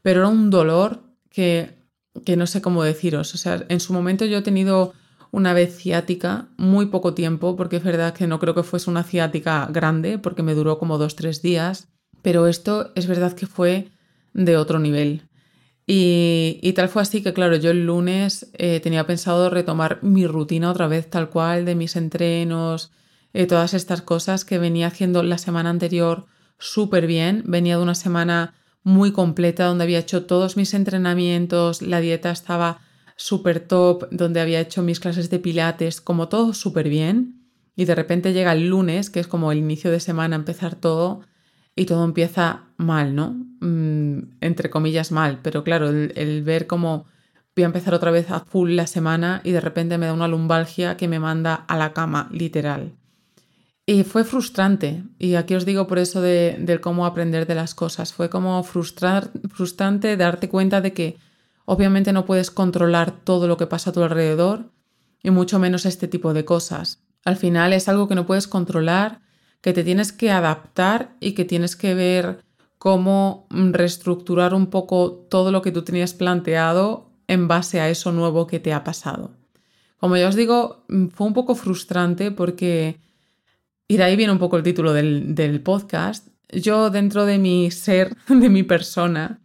pero 0.02 0.22
era 0.22 0.30
un 0.30 0.50
dolor 0.50 1.04
que 1.30 1.81
que 2.26 2.38
no 2.38 2.48
sé 2.48 2.62
cómo 2.62 2.84
deciros. 2.84 3.34
O 3.34 3.38
sea, 3.38 3.66
en 3.70 3.80
su 3.80 3.94
momento 3.94 4.26
yo 4.26 4.40
he 4.40 4.42
tenido 4.42 4.94
una 5.32 5.54
vez 5.54 5.78
ciática, 5.78 6.50
muy 6.58 6.88
poco 6.88 7.14
tiempo, 7.14 7.56
porque 7.56 7.78
es 7.78 7.84
verdad 7.84 8.14
que 8.14 8.28
no 8.28 8.40
creo 8.40 8.54
que 8.54 8.64
fuese 8.64 8.90
una 8.90 9.04
ciática 9.04 9.68
grande, 9.72 10.18
porque 10.18 10.44
me 10.44 10.54
duró 10.54 10.78
como 10.78 10.98
dos, 10.98 11.16
tres 11.16 11.42
días, 11.42 11.88
pero 12.22 12.48
esto 12.48 12.92
es 12.96 13.08
verdad 13.08 13.34
que 13.34 13.48
fue 13.48 13.90
de 14.34 14.58
otro 14.58 14.80
nivel. 14.80 15.24
Y, 15.88 16.72
tal 16.74 16.90
fue 16.90 17.02
así 17.02 17.22
que, 17.22 17.34
claro, 17.34 17.56
yo 17.58 17.72
el 17.72 17.86
lunes 17.86 18.50
eh, 18.54 18.80
tenía 18.82 19.06
pensado 19.06 19.50
retomar 19.50 20.00
mi 20.02 20.26
rutina 20.26 20.72
otra 20.72 20.88
vez 20.88 21.10
tal 21.10 21.30
cual, 21.30 21.66
de 21.66 21.76
mis 21.76 21.96
entrenos, 21.96 22.92
eh, 23.34 23.46
todas 23.46 23.74
estas 23.74 24.02
cosas 24.02 24.46
que 24.46 24.58
venía 24.58 24.88
haciendo 24.88 25.24
la 25.24 25.38
semana 25.38 25.70
anterior 25.70 26.28
súper 26.60 27.08
bien. 27.08 27.44
Venía 27.46 27.78
de 27.78 27.84
una 27.84 27.96
semana 27.96 28.54
muy 28.84 29.12
completa, 29.12 29.66
donde 29.66 29.84
había 29.84 30.00
hecho 30.00 30.26
todos 30.26 30.58
mis 30.58 30.74
entrenamientos, 30.74 31.82
la 31.82 32.00
dieta 32.00 32.32
estaba 32.32 32.80
súper 33.16 33.60
top, 33.60 34.08
donde 34.12 34.42
había 34.42 34.60
hecho 34.60 34.82
mis 34.82 35.00
clases 35.00 35.30
de 35.30 35.40
pilates, 35.40 36.02
como 36.02 36.28
todo 36.28 36.54
súper 36.54 36.90
bien. 36.90 37.48
Y 37.76 37.86
de 37.86 37.96
repente 37.96 38.34
llega 38.34 38.54
el 38.54 38.68
lunes, 38.68 39.10
que 39.10 39.20
es 39.20 39.28
como 39.28 39.52
el 39.52 39.60
inicio 39.60 39.92
de 39.92 40.00
semana, 40.00 40.36
empezar 40.36 40.76
todo, 40.76 41.22
y 41.76 41.86
todo 41.86 42.04
empieza 42.04 42.66
mal, 42.78 43.16
¿no? 43.16 43.32
Mm, 43.62 44.38
entre 44.42 44.70
comillas 44.70 45.12
mal, 45.12 45.40
pero 45.42 45.64
claro, 45.64 45.90
el, 45.90 46.12
el 46.16 46.44
ver 46.44 46.68
cómo 46.68 47.06
voy 47.56 47.64
a 47.64 47.68
empezar 47.68 47.94
otra 47.94 48.12
vez 48.12 48.30
a 48.32 48.42
full 48.42 48.72
la 48.72 48.88
semana 48.88 49.42
y 49.44 49.52
de 49.52 49.62
repente 49.62 49.98
me 49.98 50.06
da 50.06 50.14
una 50.14 50.28
lumbalgia 50.28 50.98
que 50.98 51.08
me 51.08 51.20
manda 51.20 51.56
a 51.56 51.78
la 51.78 51.94
cama, 51.94 52.30
literal. 52.32 52.94
Y 53.92 54.06
fue 54.06 54.24
frustrante, 54.24 55.04
y 55.20 55.36
aquí 55.36 55.54
os 55.54 55.66
digo 55.66 55.86
por 55.86 56.00
eso 56.00 56.22
de, 56.22 56.80
cómo 56.82 57.06
aprender 57.06 57.46
de 57.46 57.56
las 57.56 57.76
cosas, 57.76 58.14
fue 58.14 58.30
como 58.30 58.64
frustrar, 58.64 59.32
frustrante 59.50 60.16
darte 60.16 60.48
cuenta 60.48 60.80
de 60.80 60.94
que 60.94 61.18
obviamente 61.66 62.14
no 62.14 62.24
puedes 62.24 62.52
controlar 62.52 63.12
todo 63.12 63.50
lo 63.50 63.58
que 63.58 63.68
pasa 63.68 63.90
a 63.90 63.94
tu 63.94 64.02
alrededor, 64.02 64.72
y 65.22 65.30
mucho 65.30 65.60
menos 65.60 65.86
este 65.86 66.08
tipo 66.08 66.34
de 66.34 66.46
cosas. 66.46 67.04
Al 67.26 67.36
final 67.36 67.74
es 67.74 67.90
algo 67.90 68.08
que 68.08 68.16
no 68.16 68.26
puedes 68.26 68.48
controlar, 68.48 69.20
que 69.60 69.74
te 69.74 69.84
tienes 69.84 70.14
que 70.14 70.32
adaptar 70.32 71.18
y 71.20 71.34
que 71.34 71.44
tienes 71.44 71.76
que 71.76 71.94
ver 71.94 72.46
cómo 72.78 73.46
reestructurar 73.50 74.54
un 74.54 74.68
poco 74.68 75.28
todo 75.30 75.52
lo 75.52 75.62
que 75.62 75.74
tú 75.74 75.82
tenías 75.82 76.14
planteado 76.14 77.12
en 77.28 77.50
base 77.50 77.82
a 77.82 77.90
eso 77.90 78.14
nuevo 78.14 78.48
que 78.48 78.62
te 78.62 78.72
ha 78.72 78.86
pasado. 78.86 79.32
Como 79.98 80.16
ya 80.16 80.30
os 80.30 80.36
digo, 80.36 80.86
fue 81.14 81.28
un 81.28 81.34
poco 81.34 81.56
frustrante 81.56 82.32
porque 82.32 83.02
y 83.92 83.98
de 83.98 84.04
ahí 84.04 84.16
viene 84.16 84.32
un 84.32 84.40
poco 84.40 84.56
el 84.56 84.64
título 84.64 84.94
del, 84.94 85.62
podcast. 85.66 86.30
Yo 86.48 86.90
dentro 86.90 87.26
de 87.26 87.38
mi 87.38 87.72
ser, 87.72 88.16
de 88.30 88.48
mi 88.48 88.64
persona, 88.64 89.42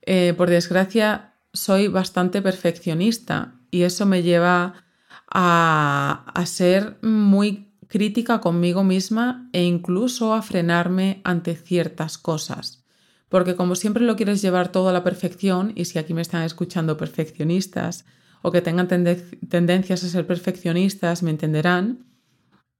eh, 0.00 0.32
por 0.34 0.48
desgracia, 0.48 1.34
soy 1.52 1.88
bastante 1.88 2.40
perfeccionista 2.40 3.56
y 3.70 3.82
eso 3.82 4.06
me 4.06 4.22
lleva 4.22 4.86
a, 5.30 6.24
a 6.34 6.46
ser 6.46 6.96
muy 7.02 7.74
crítica 7.88 8.40
conmigo 8.40 8.84
misma 8.84 9.50
e 9.52 9.64
incluso 9.64 10.32
a 10.32 10.40
frenarme 10.40 11.20
ante 11.22 11.54
ciertas 11.54 12.16
cosas. 12.16 12.82
Porque 13.28 13.54
como 13.54 13.74
siempre 13.74 14.04
lo 14.04 14.16
quieres 14.16 14.40
llevar 14.40 14.72
todo 14.72 14.88
a 14.88 14.94
la 14.94 15.04
perfección, 15.04 15.74
y 15.76 15.84
si 15.84 15.98
aquí 15.98 16.14
me 16.14 16.22
están 16.22 16.42
escuchando 16.44 16.96
perfeccionistas 16.96 18.06
o 18.40 18.50
que 18.50 18.62
tengan 18.62 18.88
tendencias 18.88 20.04
a 20.04 20.08
ser 20.08 20.26
perfeccionistas, 20.26 21.22
me 21.22 21.30
entenderán, 21.30 22.09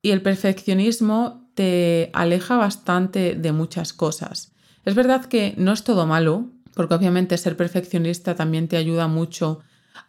y 0.03 0.11
el 0.11 0.23
perfeccionismo 0.23 1.51
te 1.55 2.11
aleja 2.13 2.57
bastante 2.57 3.35
de 3.35 3.53
muchas 3.53 3.93
cosas. 3.93 4.53
Es 4.85 4.95
verdad 4.95 5.27
que 5.27 5.55
no 5.57 5.73
es 5.73 5.85
todo 5.85 6.07
malo, 6.07 6.51
porque 6.75 6.95
obviamente 6.95 7.37
ser 7.37 7.57
perfeccionista 7.57 8.35
también 8.35 8.69
te 8.69 8.77
ayuda 8.77 9.09
mucho 9.09 9.61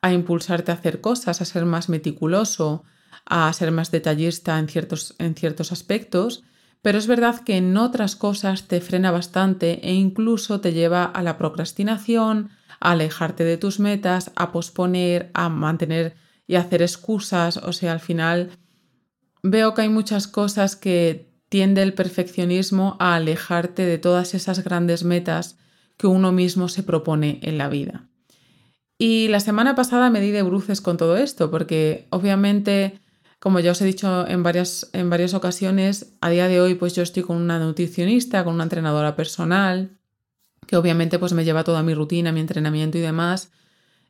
a 0.01 0.13
impulsarte 0.13 0.71
a 0.71 0.75
hacer 0.75 1.01
cosas, 1.01 1.41
a 1.41 1.45
ser 1.45 1.65
más 1.65 1.89
meticuloso, 1.89 2.83
a 3.25 3.51
ser 3.53 3.71
más 3.71 3.91
detallista 3.91 4.57
en 4.60 4.67
ciertos, 4.67 5.15
en 5.19 5.36
ciertos 5.36 5.71
aspectos, 5.71 6.43
pero 6.81 6.98
es 6.98 7.07
verdad 7.07 7.41
que 7.41 7.57
en 7.57 7.77
otras 7.77 8.15
cosas 8.15 8.67
te 8.67 8.81
frena 8.81 9.12
bastante 9.12 9.88
e 9.88 9.93
incluso 9.93 10.62
te 10.62 10.74
lleva 10.74 11.03
a 11.03 11.21
la 11.21 11.38
procrastinación, 11.38 12.50
a 12.79 12.91
alejarte 12.91 13.43
de 13.43 13.57
tus 13.57 13.79
metas, 13.79 14.31
a 14.36 14.51
posponer, 14.51 15.29
a 15.33 15.50
mantener 15.50 16.15
y 16.48 16.55
hacer 16.55 16.81
excusas, 16.81 17.57
o 17.57 17.71
sea, 17.71 17.91
al 17.91 18.00
final 18.00 18.50
veo 19.43 19.74
que 19.74 19.83
hay 19.83 19.89
muchas 19.89 20.27
cosas 20.27 20.75
que 20.75 21.29
tiende 21.50 21.83
el 21.83 21.93
perfeccionismo 21.93 22.95
a 23.00 23.15
alejarte 23.15 23.83
de 23.83 23.98
todas 23.98 24.33
esas 24.33 24.63
grandes 24.63 25.03
metas 25.03 25.57
que 25.98 26.07
uno 26.07 26.31
mismo 26.31 26.69
se 26.69 26.83
propone 26.83 27.39
en 27.43 27.57
la 27.57 27.67
vida. 27.67 28.07
Y 28.98 29.27
la 29.29 29.39
semana 29.39 29.75
pasada 29.75 30.10
me 30.10 30.21
di 30.21 30.31
de 30.31 30.43
bruces 30.43 30.79
con 30.79 30.98
todo 30.98 31.17
esto, 31.17 31.50
porque 31.51 32.07
obviamente 32.10 33.01
como 33.41 33.60
ya 33.60 33.71
os 33.71 33.81
he 33.81 33.86
dicho 33.86 34.27
en 34.27 34.43
varias, 34.43 34.91
en 34.93 35.10
varias 35.10 35.33
ocasiones, 35.33 36.13
a 36.21 36.29
día 36.29 36.48
de 36.48 36.62
hoy 36.62 36.75
pues 36.75 36.93
yo 36.93 37.01
estoy 37.01 37.24
con 37.24 37.38
una 37.38 37.57
nutricionista, 37.57 38.43
con 38.43 38.53
una 38.53 38.65
entrenadora 38.65 39.15
personal, 39.15 39.98
que 40.67 40.77
obviamente 40.77 41.17
pues 41.17 41.33
me 41.33 41.43
lleva 41.43 41.63
toda 41.63 41.81
mi 41.81 41.95
rutina, 41.95 42.31
mi 42.31 42.39
entrenamiento 42.39 43.00
y 43.00 43.01
demás. 43.01 43.51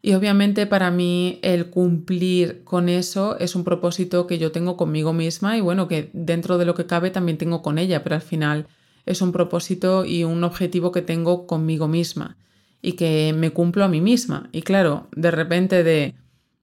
Y 0.01 0.13
obviamente 0.13 0.65
para 0.65 0.89
mí 0.89 1.39
el 1.43 1.69
cumplir 1.69 2.63
con 2.63 2.89
eso 2.89 3.37
es 3.37 3.55
un 3.55 3.63
propósito 3.63 4.25
que 4.25 4.39
yo 4.39 4.51
tengo 4.51 4.75
conmigo 4.75 5.13
misma 5.13 5.57
y 5.57 5.61
bueno, 5.61 5.87
que 5.87 6.09
dentro 6.13 6.57
de 6.57 6.65
lo 6.65 6.73
que 6.73 6.87
cabe 6.87 7.11
también 7.11 7.37
tengo 7.37 7.61
con 7.61 7.77
ella, 7.77 8.03
pero 8.03 8.15
al 8.15 8.21
final 8.21 8.67
es 9.05 9.21
un 9.21 9.31
propósito 9.31 10.05
y 10.05 10.23
un 10.23 10.43
objetivo 10.43 10.91
que 10.91 11.03
tengo 11.03 11.45
conmigo 11.45 11.87
misma 11.87 12.37
y 12.81 12.93
que 12.93 13.33
me 13.37 13.51
cumplo 13.51 13.83
a 13.83 13.87
mí 13.87 14.01
misma. 14.01 14.49
Y 14.51 14.63
claro, 14.63 15.07
de 15.15 15.29
repente 15.29 15.83
de 15.83 16.15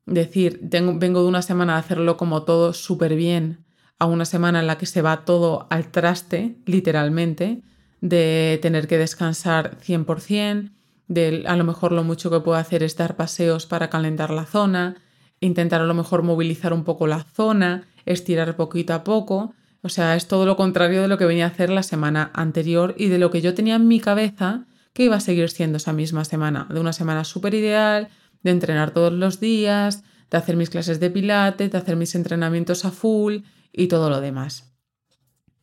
decir, 0.05 0.59
vengo 0.63 1.23
de 1.23 1.29
una 1.29 1.43
semana 1.43 1.75
de 1.75 1.81
hacerlo 1.81 2.17
como 2.17 2.43
todo 2.43 2.73
súper 2.73 3.15
bien 3.15 3.65
a 3.99 4.07
una 4.07 4.25
semana 4.25 4.61
en 4.61 4.67
la 4.67 4.79
que 4.79 4.87
se 4.87 5.03
va 5.03 5.25
todo 5.25 5.67
al 5.71 5.91
traste, 5.91 6.57
literalmente, 6.67 7.63
de 8.01 8.59
tener 8.63 8.87
que 8.87 8.99
descansar 8.99 9.79
100%, 9.81 10.73
de 11.09 11.45
a 11.47 11.57
lo 11.57 11.65
mejor 11.65 11.93
lo 11.93 12.05
mucho 12.05 12.31
que 12.31 12.41
puedo 12.41 12.59
hacer 12.59 12.83
es 12.83 12.97
dar 12.97 13.17
paseos 13.17 13.67
para 13.67 13.91
calentar 13.91 14.31
la 14.31 14.45
zona, 14.45 14.97
intentar 15.41 15.81
a 15.81 15.87
lo 15.87 15.95
mejor 15.95 16.23
movilizar 16.23 16.73
un 16.73 16.85
poco 16.85 17.07
la 17.07 17.25
zona, 17.25 17.89
estirar 18.07 18.57
poquito 18.57 18.95
a 18.95 19.05
poco. 19.05 19.55
O 19.83 19.89
sea, 19.89 20.17
es 20.17 20.29
todo 20.29 20.45
lo 20.45 20.57
contrario 20.57 21.03
de 21.03 21.09
lo 21.09 21.19
que 21.19 21.25
venía 21.25 21.47
a 21.47 21.49
hacer 21.49 21.71
la 21.71 21.83
semana 21.83 22.31
anterior 22.35 22.95
y 22.99 23.09
de 23.09 23.19
lo 23.19 23.31
que 23.31 23.41
yo 23.41 23.55
tenía 23.55 23.77
en 23.77 23.89
mi 23.89 24.01
cabeza 24.01 24.67
que 24.93 25.05
iba 25.05 25.17
a 25.17 25.21
seguir 25.21 25.49
siendo 25.51 25.77
esa 25.77 25.93
misma 25.93 26.25
semana, 26.25 26.67
de 26.71 26.81
una 26.81 26.93
semana 26.93 27.25
súper 27.25 27.55
ideal, 27.55 28.09
de 28.43 28.51
entrenar 28.51 28.91
todos 28.91 29.13
los 29.13 29.41
días, 29.41 30.03
de 30.31 30.39
hacer 30.39 30.57
mis 30.57 30.71
clases 30.71 31.01
de 31.01 31.11
pilates, 31.11 31.71
de 31.71 31.79
hacer 31.79 31.97
mis 31.97 32.15
entrenamientos 32.15 32.85
a 32.85 32.91
full 32.91 33.39
y 33.73 33.87
todo 33.87 34.11
lo 34.11 34.21
demás. 34.21 34.68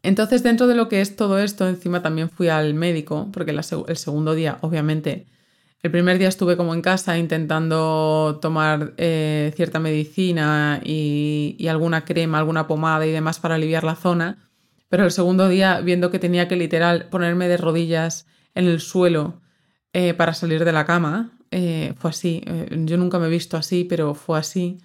Entonces, 0.05 0.43
dentro 0.43 0.67
de 0.67 0.75
lo 0.75 0.87
que 0.87 1.01
es 1.01 1.15
todo 1.15 1.39
esto, 1.39 1.67
encima 1.67 2.01
también 2.01 2.29
fui 2.29 2.47
al 2.47 2.73
médico, 2.73 3.29
porque 3.33 3.51
el 3.51 3.97
segundo 3.97 4.35
día, 4.35 4.57
obviamente, 4.61 5.25
el 5.81 5.91
primer 5.91 6.17
día 6.17 6.27
estuve 6.27 6.57
como 6.57 6.73
en 6.73 6.81
casa 6.81 7.17
intentando 7.17 8.39
tomar 8.41 8.93
eh, 8.97 9.51
cierta 9.55 9.79
medicina 9.79 10.81
y, 10.83 11.65
alguna 11.69 12.05
crema, 12.05 12.39
alguna 12.39 12.67
pomada 12.67 13.05
y 13.05 13.11
demás 13.11 13.39
para 13.39 13.55
aliviar 13.55 13.83
la 13.83 13.95
zona, 13.95 14.49
pero 14.89 15.03
el 15.03 15.11
segundo 15.11 15.49
día, 15.49 15.81
viendo 15.81 16.11
que 16.11 16.19
tenía 16.19 16.47
que 16.47 16.55
literal 16.55 17.09
ponerme 17.09 17.47
de 17.47 17.57
rodillas 17.57 18.27
en 18.53 18.65
el 18.65 18.79
suelo 18.79 19.41
eh, 19.93 20.13
para 20.13 20.33
salir 20.33 20.65
de 20.65 20.71
la 20.71 20.85
cama, 20.85 21.35
eh, 21.51 21.93
fue 21.97 22.09
así. 22.09 22.41
Eh, 22.45 22.67
yo 22.85 22.97
nunca 22.97 23.17
me 23.19 23.27
he 23.27 23.29
visto 23.29 23.57
así, 23.57 23.85
pero 23.85 24.13
fue 24.13 24.37
así. 24.37 24.77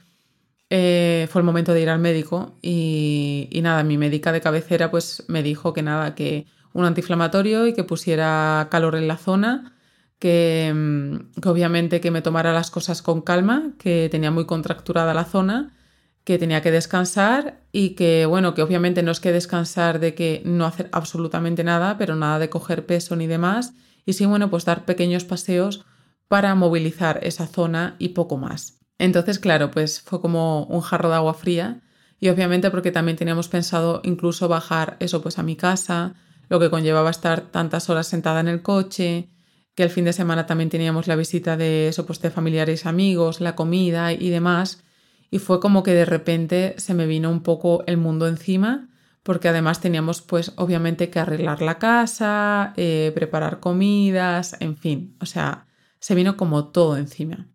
Eh, 0.73 1.27
fue 1.31 1.41
el 1.41 1.45
momento 1.47 1.75
de 1.75 1.83
ir 1.83 1.91
al 1.91 1.99
médico 1.99 2.57
y, 2.63 3.49
nada, 3.63 3.83
mi 3.83 3.99
médica 3.99 4.31
de 4.31 4.41
cabecera 4.41 4.91
pues 4.91 5.25
me 5.27 5.43
dijo 5.43 5.73
que 5.73 5.83
nada, 5.83 6.15
que 6.15 6.47
un 6.73 6.85
antiinflamatorio 6.85 7.67
y 7.67 7.73
que 7.73 7.83
pusiera 7.83 8.69
calor 8.71 8.95
en 8.95 9.09
la 9.09 9.17
zona, 9.17 9.77
que, 10.21 10.73
mm, 10.73 11.41
que, 11.41 11.49
obviamente 11.49 12.01
que 12.01 12.13
me 12.13 12.23
tomara 12.23 12.53
las 12.53 12.71
cosas 12.71 13.03
con 13.03 13.21
calma, 13.23 13.73
que 13.79 14.09
tenía 14.11 14.31
muy 14.31 14.47
contracturada 14.47 15.13
la 15.13 15.25
zona, 15.25 15.77
que 16.25 16.39
tenía 16.39 16.63
que 16.63 16.71
descansar 16.71 17.63
y 17.73 17.91
que 17.97 18.27
bueno, 18.27 18.55
que 18.55 18.63
obviamente 18.63 19.03
no 19.03 19.11
es 19.11 19.19
que 19.21 19.33
descansar 19.33 19.99
de 19.99 20.15
que 20.15 20.43
no 20.45 20.67
hacer 20.67 20.89
absolutamente 20.93 21.65
nada, 21.65 21.99
pero 21.99 22.15
nada 22.15 22.39
de 22.39 22.51
coger 22.51 22.87
peso 22.87 23.17
ni 23.17 23.27
demás, 23.27 23.75
y 24.07 24.13
sí, 24.13 24.25
bueno, 24.27 24.51
pues 24.51 24.65
dar 24.65 24.85
pequeños 24.85 25.25
paseos 25.25 25.85
para 26.29 26.55
movilizar 26.55 27.21
esa 27.25 27.47
zona 27.49 27.97
y 27.99 28.11
poco 28.11 28.37
más. 28.39 28.80
Entonces, 29.01 29.39
claro, 29.39 29.71
pues 29.71 30.03
fue 30.03 30.21
como 30.21 30.65
un 30.65 30.83
jarro 30.83 31.09
de 31.09 31.15
agua 31.15 31.33
fría 31.33 31.81
y 32.21 32.29
obviamente 32.29 32.71
porque 32.71 32.93
también 32.93 33.17
teníamos 33.17 33.49
pensado 33.49 34.03
incluso 34.05 34.47
bajar 34.47 34.99
eso 35.01 35.23
pues 35.23 35.39
a 35.39 35.43
mi 35.43 35.57
casa, 35.57 36.15
lo 36.51 36.61
que 36.61 36.69
conllevaba 36.69 37.09
estar 37.09 37.41
tantas 37.41 37.89
horas 37.89 38.07
sentada 38.09 38.41
en 38.41 38.49
el 38.49 38.61
coche, 38.61 39.31
que 39.75 39.85
el 39.85 39.89
fin 39.89 40.05
de 40.05 40.13
semana 40.13 40.45
también 40.45 40.69
teníamos 40.69 41.07
la 41.07 41.17
visita 41.17 41.57
de 41.57 41.89
eso 41.89 42.05
pues 42.05 42.21
de 42.21 42.31
familiares, 42.31 42.85
amigos, 42.85 43.41
la 43.41 43.57
comida 43.57 44.13
y 44.13 44.29
demás 44.29 44.85
y 45.31 45.39
fue 45.39 45.61
como 45.61 45.83
que 45.83 45.95
de 45.95 46.05
repente 46.05 46.75
se 46.77 46.93
me 46.93 47.07
vino 47.07 47.31
un 47.31 47.43
poco 47.43 47.83
el 47.87 47.97
mundo 47.97 48.29
encima 48.29 48.91
porque 49.23 49.49
además 49.49 49.81
teníamos 49.81 50.21
pues 50.21 50.53
obviamente 50.57 51.09
que 51.09 51.21
arreglar 51.21 51.63
la 51.63 51.79
casa, 51.79 52.75
eh, 52.77 53.13
preparar 53.15 53.61
comidas, 53.61 54.57
en 54.61 54.77
fin, 54.77 55.17
o 55.21 55.27
sea, 55.27 55.69
se 56.01 56.15
vino 56.15 56.37
como 56.37 56.69
todo 56.69 56.99
encima. 56.99 57.47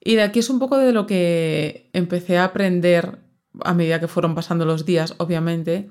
Y 0.00 0.14
de 0.14 0.22
aquí 0.22 0.38
es 0.38 0.50
un 0.50 0.58
poco 0.58 0.78
de 0.78 0.92
lo 0.92 1.06
que 1.06 1.90
empecé 1.92 2.38
a 2.38 2.44
aprender 2.44 3.18
a 3.62 3.74
medida 3.74 4.00
que 4.00 4.08
fueron 4.08 4.34
pasando 4.34 4.64
los 4.64 4.84
días, 4.84 5.14
obviamente. 5.18 5.90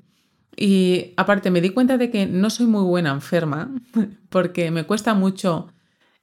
Y 0.55 1.13
aparte 1.17 1.51
me 1.51 1.61
di 1.61 1.69
cuenta 1.69 1.97
de 1.97 2.09
que 2.09 2.25
no 2.25 2.49
soy 2.49 2.65
muy 2.65 2.83
buena 2.83 3.11
enferma, 3.11 3.71
porque 4.29 4.71
me 4.71 4.85
cuesta 4.85 5.13
mucho 5.13 5.67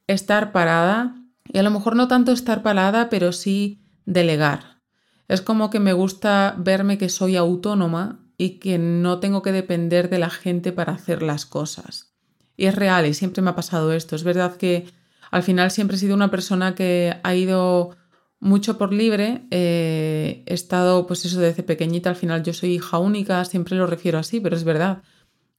estar 0.07 0.53
parada, 0.53 1.15
y 1.53 1.59
a 1.59 1.63
lo 1.63 1.71
mejor 1.71 1.95
no 1.95 2.09
tanto 2.09 2.33
estar 2.33 2.63
parada, 2.63 3.11
pero 3.11 3.33
sí 3.33 3.83
delegar. 4.07 4.81
Es 5.29 5.41
como 5.41 5.71
que 5.71 5.81
me 5.81 5.93
gusta 5.93 6.55
verme 6.59 6.99
que 6.99 7.09
soy 7.09 7.37
autónoma 7.37 8.21
y 8.37 8.59
que 8.59 8.79
no 8.79 9.21
tengo 9.21 9.43
que 9.43 9.53
depender 9.53 10.11
de 10.11 10.19
la 10.19 10.31
gente 10.31 10.73
para 10.73 10.93
hacer 10.93 11.23
las 11.23 11.47
cosas. 11.47 12.15
Y 12.57 12.67
es 12.67 12.75
real 12.75 13.07
y 13.07 13.15
siempre 13.15 13.43
me 13.43 13.51
ha 13.51 13.55
pasado 13.55 13.93
esto. 13.93 14.17
Es 14.17 14.25
verdad 14.25 14.57
que 14.57 14.87
al 15.35 15.43
final 15.43 15.73
siempre 15.73 15.97
he 15.97 15.99
sido 15.99 16.15
una 16.15 16.31
persona 16.31 16.77
que 16.77 17.17
ha 17.25 17.35
ido 17.35 17.97
mucho 18.39 18.79
por 18.79 18.93
libre. 18.93 19.43
Eh, 19.51 20.45
he 20.47 20.55
estado, 20.55 21.09
pues 21.09 21.25
eso, 21.25 21.41
desde 21.41 21.65
pequeñita. 21.65 22.09
Al 22.09 22.15
final 22.15 22.45
yo 22.45 22.53
soy 22.53 22.75
hija 22.75 22.99
única, 22.99 23.45
siempre 23.45 23.77
lo 23.77 23.89
refiero 23.89 24.21
así, 24.21 24.39
pero 24.39 24.55
es 24.55 24.63
verdad. 24.63 25.03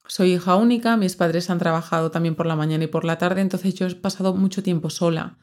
Soy 0.08 0.32
hija 0.32 0.56
única, 0.56 0.96
mis 0.96 1.18
padres 1.18 1.50
han 1.50 1.60
trabajado 1.60 2.10
también 2.10 2.36
por 2.36 2.46
la 2.46 2.56
mañana 2.56 2.86
y 2.86 2.88
por 2.88 3.04
la 3.04 3.18
tarde, 3.18 3.42
entonces 3.42 3.76
yo 3.76 3.86
he 3.86 3.96
pasado 3.96 4.34
mucho 4.34 4.64
tiempo 4.64 4.90
sola. 4.90 5.36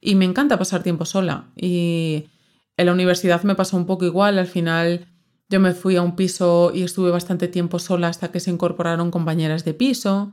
Y 0.00 0.14
me 0.14 0.24
encanta 0.24 0.56
pasar 0.56 0.84
tiempo 0.84 1.04
sola. 1.04 1.48
Y 1.56 2.28
en 2.76 2.86
la 2.86 2.92
universidad 2.92 3.42
me 3.42 3.56
pasó 3.56 3.76
un 3.76 3.86
poco 3.86 4.04
igual. 4.04 4.38
Al 4.38 4.46
final 4.46 5.08
yo 5.48 5.58
me 5.58 5.74
fui 5.74 5.96
a 5.96 6.02
un 6.02 6.14
piso 6.14 6.70
y 6.72 6.84
estuve 6.84 7.10
bastante 7.10 7.48
tiempo 7.48 7.80
sola 7.80 8.06
hasta 8.06 8.30
que 8.30 8.38
se 8.38 8.52
incorporaron 8.52 9.10
compañeras 9.10 9.64
de 9.64 9.74
piso. 9.74 10.32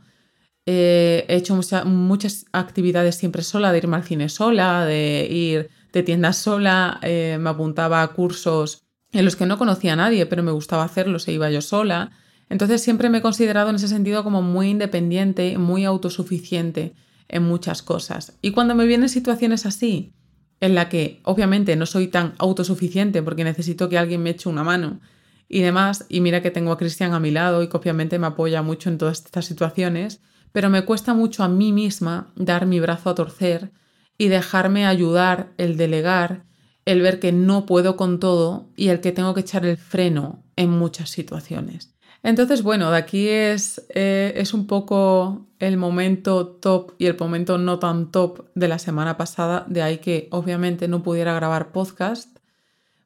Eh, 0.69 1.23
he 1.29 1.35
hecho 1.37 1.57
muchas 1.85 2.45
actividades 2.51 3.15
siempre 3.15 3.41
sola, 3.41 3.71
de 3.71 3.77
irme 3.77 3.95
al 3.95 4.03
cine 4.03 4.27
sola, 4.27 4.85
de 4.85 5.25
ir 5.31 5.69
de 5.93 6.03
tiendas 6.03 6.35
sola, 6.35 6.99
eh, 7.03 7.37
me 7.39 7.49
apuntaba 7.49 8.03
a 8.03 8.09
cursos 8.09 8.83
en 9.13 9.23
los 9.23 9.37
que 9.37 9.45
no 9.45 9.57
conocía 9.57 9.93
a 9.93 9.95
nadie, 9.95 10.25
pero 10.25 10.43
me 10.43 10.51
gustaba 10.51 10.83
hacerlos 10.83 11.25
e 11.29 11.31
iba 11.31 11.49
yo 11.49 11.61
sola. 11.61 12.11
Entonces 12.49 12.81
siempre 12.81 13.09
me 13.09 13.19
he 13.19 13.21
considerado 13.21 13.69
en 13.69 13.77
ese 13.77 13.87
sentido 13.87 14.25
como 14.25 14.41
muy 14.41 14.67
independiente, 14.67 15.57
muy 15.57 15.85
autosuficiente 15.85 16.93
en 17.29 17.43
muchas 17.43 17.81
cosas. 17.81 18.37
Y 18.41 18.51
cuando 18.51 18.75
me 18.75 18.85
vienen 18.85 19.07
situaciones 19.07 19.65
así, 19.65 20.11
en 20.59 20.75
la 20.75 20.89
que 20.89 21.21
obviamente 21.23 21.77
no 21.77 21.85
soy 21.85 22.07
tan 22.07 22.33
autosuficiente 22.39 23.23
porque 23.23 23.45
necesito 23.45 23.87
que 23.87 23.97
alguien 23.97 24.21
me 24.21 24.31
eche 24.31 24.49
una 24.49 24.65
mano 24.65 24.99
y 25.47 25.61
demás, 25.61 26.05
y 26.09 26.19
mira 26.19 26.41
que 26.41 26.51
tengo 26.51 26.73
a 26.73 26.77
Cristian 26.77 27.13
a 27.13 27.21
mi 27.21 27.31
lado 27.31 27.63
y 27.63 27.69
que 27.69 27.77
obviamente 27.77 28.19
me 28.19 28.27
apoya 28.27 28.61
mucho 28.61 28.89
en 28.89 28.97
todas 28.97 29.23
estas 29.23 29.45
situaciones, 29.45 30.19
pero 30.51 30.69
me 30.69 30.85
cuesta 30.85 31.13
mucho 31.13 31.43
a 31.43 31.47
mí 31.47 31.71
misma 31.71 32.31
dar 32.35 32.65
mi 32.65 32.79
brazo 32.79 33.09
a 33.09 33.15
torcer 33.15 33.71
y 34.17 34.27
dejarme 34.29 34.85
ayudar, 34.85 35.51
el 35.57 35.77
delegar, 35.77 36.43
el 36.85 37.01
ver 37.01 37.19
que 37.19 37.31
no 37.31 37.65
puedo 37.65 37.97
con 37.97 38.19
todo 38.19 38.69
y 38.75 38.89
el 38.89 39.01
que 39.01 39.11
tengo 39.11 39.33
que 39.33 39.41
echar 39.41 39.65
el 39.65 39.77
freno 39.77 40.43
en 40.55 40.69
muchas 40.69 41.09
situaciones. 41.09 41.93
Entonces, 42.23 42.63
bueno, 42.63 42.89
de 42.91 42.97
aquí 42.97 43.27
es, 43.27 43.85
eh, 43.93 44.33
es 44.35 44.53
un 44.53 44.67
poco 44.67 45.45
el 45.59 45.77
momento 45.77 46.47
top 46.47 46.93
y 46.97 47.05
el 47.05 47.17
momento 47.17 47.57
no 47.57 47.79
tan 47.79 48.11
top 48.11 48.47
de 48.55 48.67
la 48.67 48.79
semana 48.79 49.17
pasada, 49.17 49.65
de 49.67 49.81
ahí 49.81 49.99
que 49.99 50.27
obviamente 50.31 50.87
no 50.87 51.03
pudiera 51.03 51.33
grabar 51.33 51.71
podcast 51.71 52.37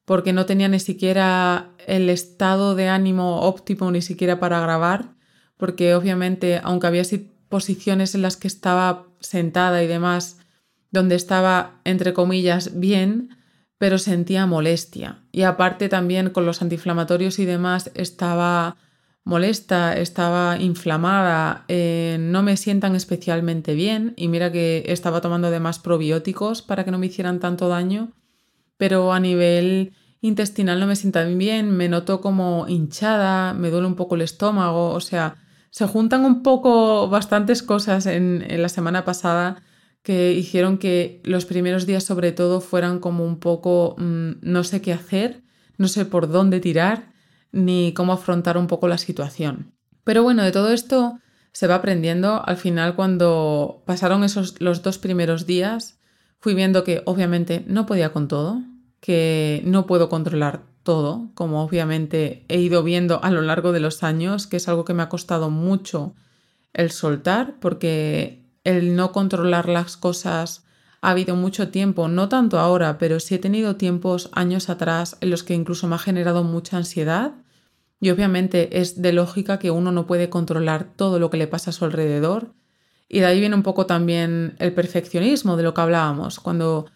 porque 0.05 0.33
no 0.33 0.45
tenía 0.45 0.67
ni 0.67 0.79
siquiera 0.79 1.69
el 1.87 2.09
estado 2.09 2.75
de 2.75 2.89
ánimo 2.89 3.41
óptimo 3.41 3.91
ni 3.91 4.01
siquiera 4.01 4.39
para 4.39 4.59
grabar, 4.59 5.13
porque 5.61 5.93
obviamente, 5.93 6.59
aunque 6.63 6.87
había 6.87 7.03
posiciones 7.47 8.15
en 8.15 8.23
las 8.23 8.35
que 8.35 8.47
estaba 8.47 9.05
sentada 9.19 9.83
y 9.83 9.87
demás, 9.87 10.39
donde 10.89 11.13
estaba, 11.13 11.79
entre 11.83 12.13
comillas, 12.13 12.79
bien, 12.79 13.37
pero 13.77 13.99
sentía 13.99 14.47
molestia. 14.47 15.19
Y 15.31 15.43
aparte 15.43 15.87
también 15.87 16.31
con 16.31 16.47
los 16.47 16.63
antiinflamatorios 16.63 17.37
y 17.37 17.45
demás 17.45 17.91
estaba 17.93 18.77
molesta, 19.23 19.95
estaba 19.95 20.57
inflamada, 20.59 21.63
eh, 21.67 22.17
no 22.19 22.41
me 22.41 22.57
sientan 22.57 22.95
especialmente 22.95 23.75
bien 23.75 24.15
y 24.17 24.29
mira 24.29 24.51
que 24.51 24.85
estaba 24.87 25.21
tomando 25.21 25.49
además 25.49 25.77
probióticos 25.77 26.63
para 26.63 26.85
que 26.85 26.89
no 26.89 26.97
me 26.97 27.05
hicieran 27.05 27.39
tanto 27.39 27.67
daño, 27.67 28.13
pero 28.77 29.13
a 29.13 29.19
nivel 29.19 29.93
intestinal 30.21 30.79
no 30.79 30.87
me 30.87 30.95
sienta 30.95 31.23
bien, 31.23 31.69
me 31.69 31.87
noto 31.87 32.19
como 32.19 32.65
hinchada, 32.67 33.53
me 33.53 33.69
duele 33.69 33.85
un 33.85 33.95
poco 33.95 34.15
el 34.15 34.21
estómago, 34.21 34.89
o 34.89 35.01
sea, 35.01 35.35
se 35.71 35.87
juntan 35.87 36.25
un 36.25 36.43
poco 36.43 37.09
bastantes 37.09 37.63
cosas 37.63 38.05
en, 38.05 38.45
la 38.61 38.69
semana 38.69 39.03
pasada 39.05 39.63
que 40.03 40.33
hicieron 40.33 40.77
que 40.77 41.21
los 41.23 41.45
primeros 41.45 41.85
días 41.85 42.03
sobre 42.03 42.31
todo 42.31 42.59
fueran 42.59 42.99
como 42.99 43.25
un 43.25 43.39
poco 43.39 43.95
mm, 43.97 44.31
no 44.41 44.63
sé 44.63 44.81
qué 44.81 44.93
hacer, 44.93 45.41
no 45.77 45.87
sé 45.87 46.05
por 46.05 46.29
dónde 46.29 46.59
tirar 46.59 47.13
ni 47.51 47.93
cómo 47.93 48.13
afrontar 48.13 48.57
un 48.57 48.67
poco 48.67 48.87
la 48.87 48.97
situación. 48.97 49.73
Pero 50.03 50.23
bueno, 50.23 50.43
de 50.43 50.51
todo 50.51 50.71
esto 50.71 51.19
se 51.53 51.67
va 51.67 51.75
aprendiendo. 51.75 52.41
Al 52.45 52.57
final, 52.57 52.95
cuando 52.95 53.83
pasaron 53.85 54.23
esos 54.23 54.59
los 54.59 54.83
dos 54.83 54.97
primeros 54.97 55.45
días, 55.45 55.99
fui 56.39 56.53
viendo 56.53 56.83
que 56.83 57.01
obviamente 57.05 57.63
no 57.67 57.85
podía 57.85 58.11
con 58.11 58.27
todo, 58.27 58.61
que 58.99 59.61
no 59.65 59.85
puedo 59.85 60.09
controlar 60.09 60.70
todo, 60.83 61.29
como 61.35 61.63
obviamente 61.63 62.45
he 62.47 62.59
ido 62.59 62.83
viendo 62.83 63.23
a 63.23 63.31
lo 63.31 63.41
largo 63.41 63.71
de 63.71 63.79
los 63.79 64.03
años, 64.03 64.47
que 64.47 64.57
es 64.57 64.67
algo 64.67 64.85
que 64.85 64.93
me 64.93 65.03
ha 65.03 65.09
costado 65.09 65.49
mucho 65.49 66.13
el 66.73 66.91
soltar, 66.91 67.55
porque 67.59 68.43
el 68.63 68.95
no 68.95 69.11
controlar 69.11 69.67
las 69.67 69.97
cosas 69.97 70.63
ha 71.01 71.11
habido 71.11 71.35
mucho 71.35 71.69
tiempo, 71.69 72.07
no 72.07 72.29
tanto 72.29 72.59
ahora, 72.59 72.97
pero 72.97 73.19
sí 73.19 73.35
he 73.35 73.39
tenido 73.39 73.75
tiempos 73.75 74.29
años 74.33 74.69
atrás 74.69 75.17
en 75.21 75.31
los 75.31 75.43
que 75.43 75.55
incluso 75.55 75.87
me 75.87 75.95
ha 75.95 75.99
generado 75.99 76.43
mucha 76.43 76.77
ansiedad. 76.77 77.33
Y 77.99 78.09
obviamente 78.09 78.79
es 78.79 79.01
de 79.01 79.13
lógica 79.13 79.59
que 79.59 79.71
uno 79.71 79.91
no 79.91 80.07
puede 80.07 80.29
controlar 80.29 80.93
todo 80.95 81.19
lo 81.19 81.29
que 81.29 81.37
le 81.37 81.47
pasa 81.47 81.71
a 81.71 81.73
su 81.73 81.85
alrededor. 81.85 82.53
Y 83.07 83.19
de 83.19 83.25
ahí 83.25 83.39
viene 83.39 83.55
un 83.55 83.63
poco 83.63 83.85
también 83.85 84.55
el 84.59 84.73
perfeccionismo 84.73 85.57
de 85.57 85.63
lo 85.63 85.73
que 85.73 85.81
hablábamos. 85.81 86.39
Cuando 86.39 86.87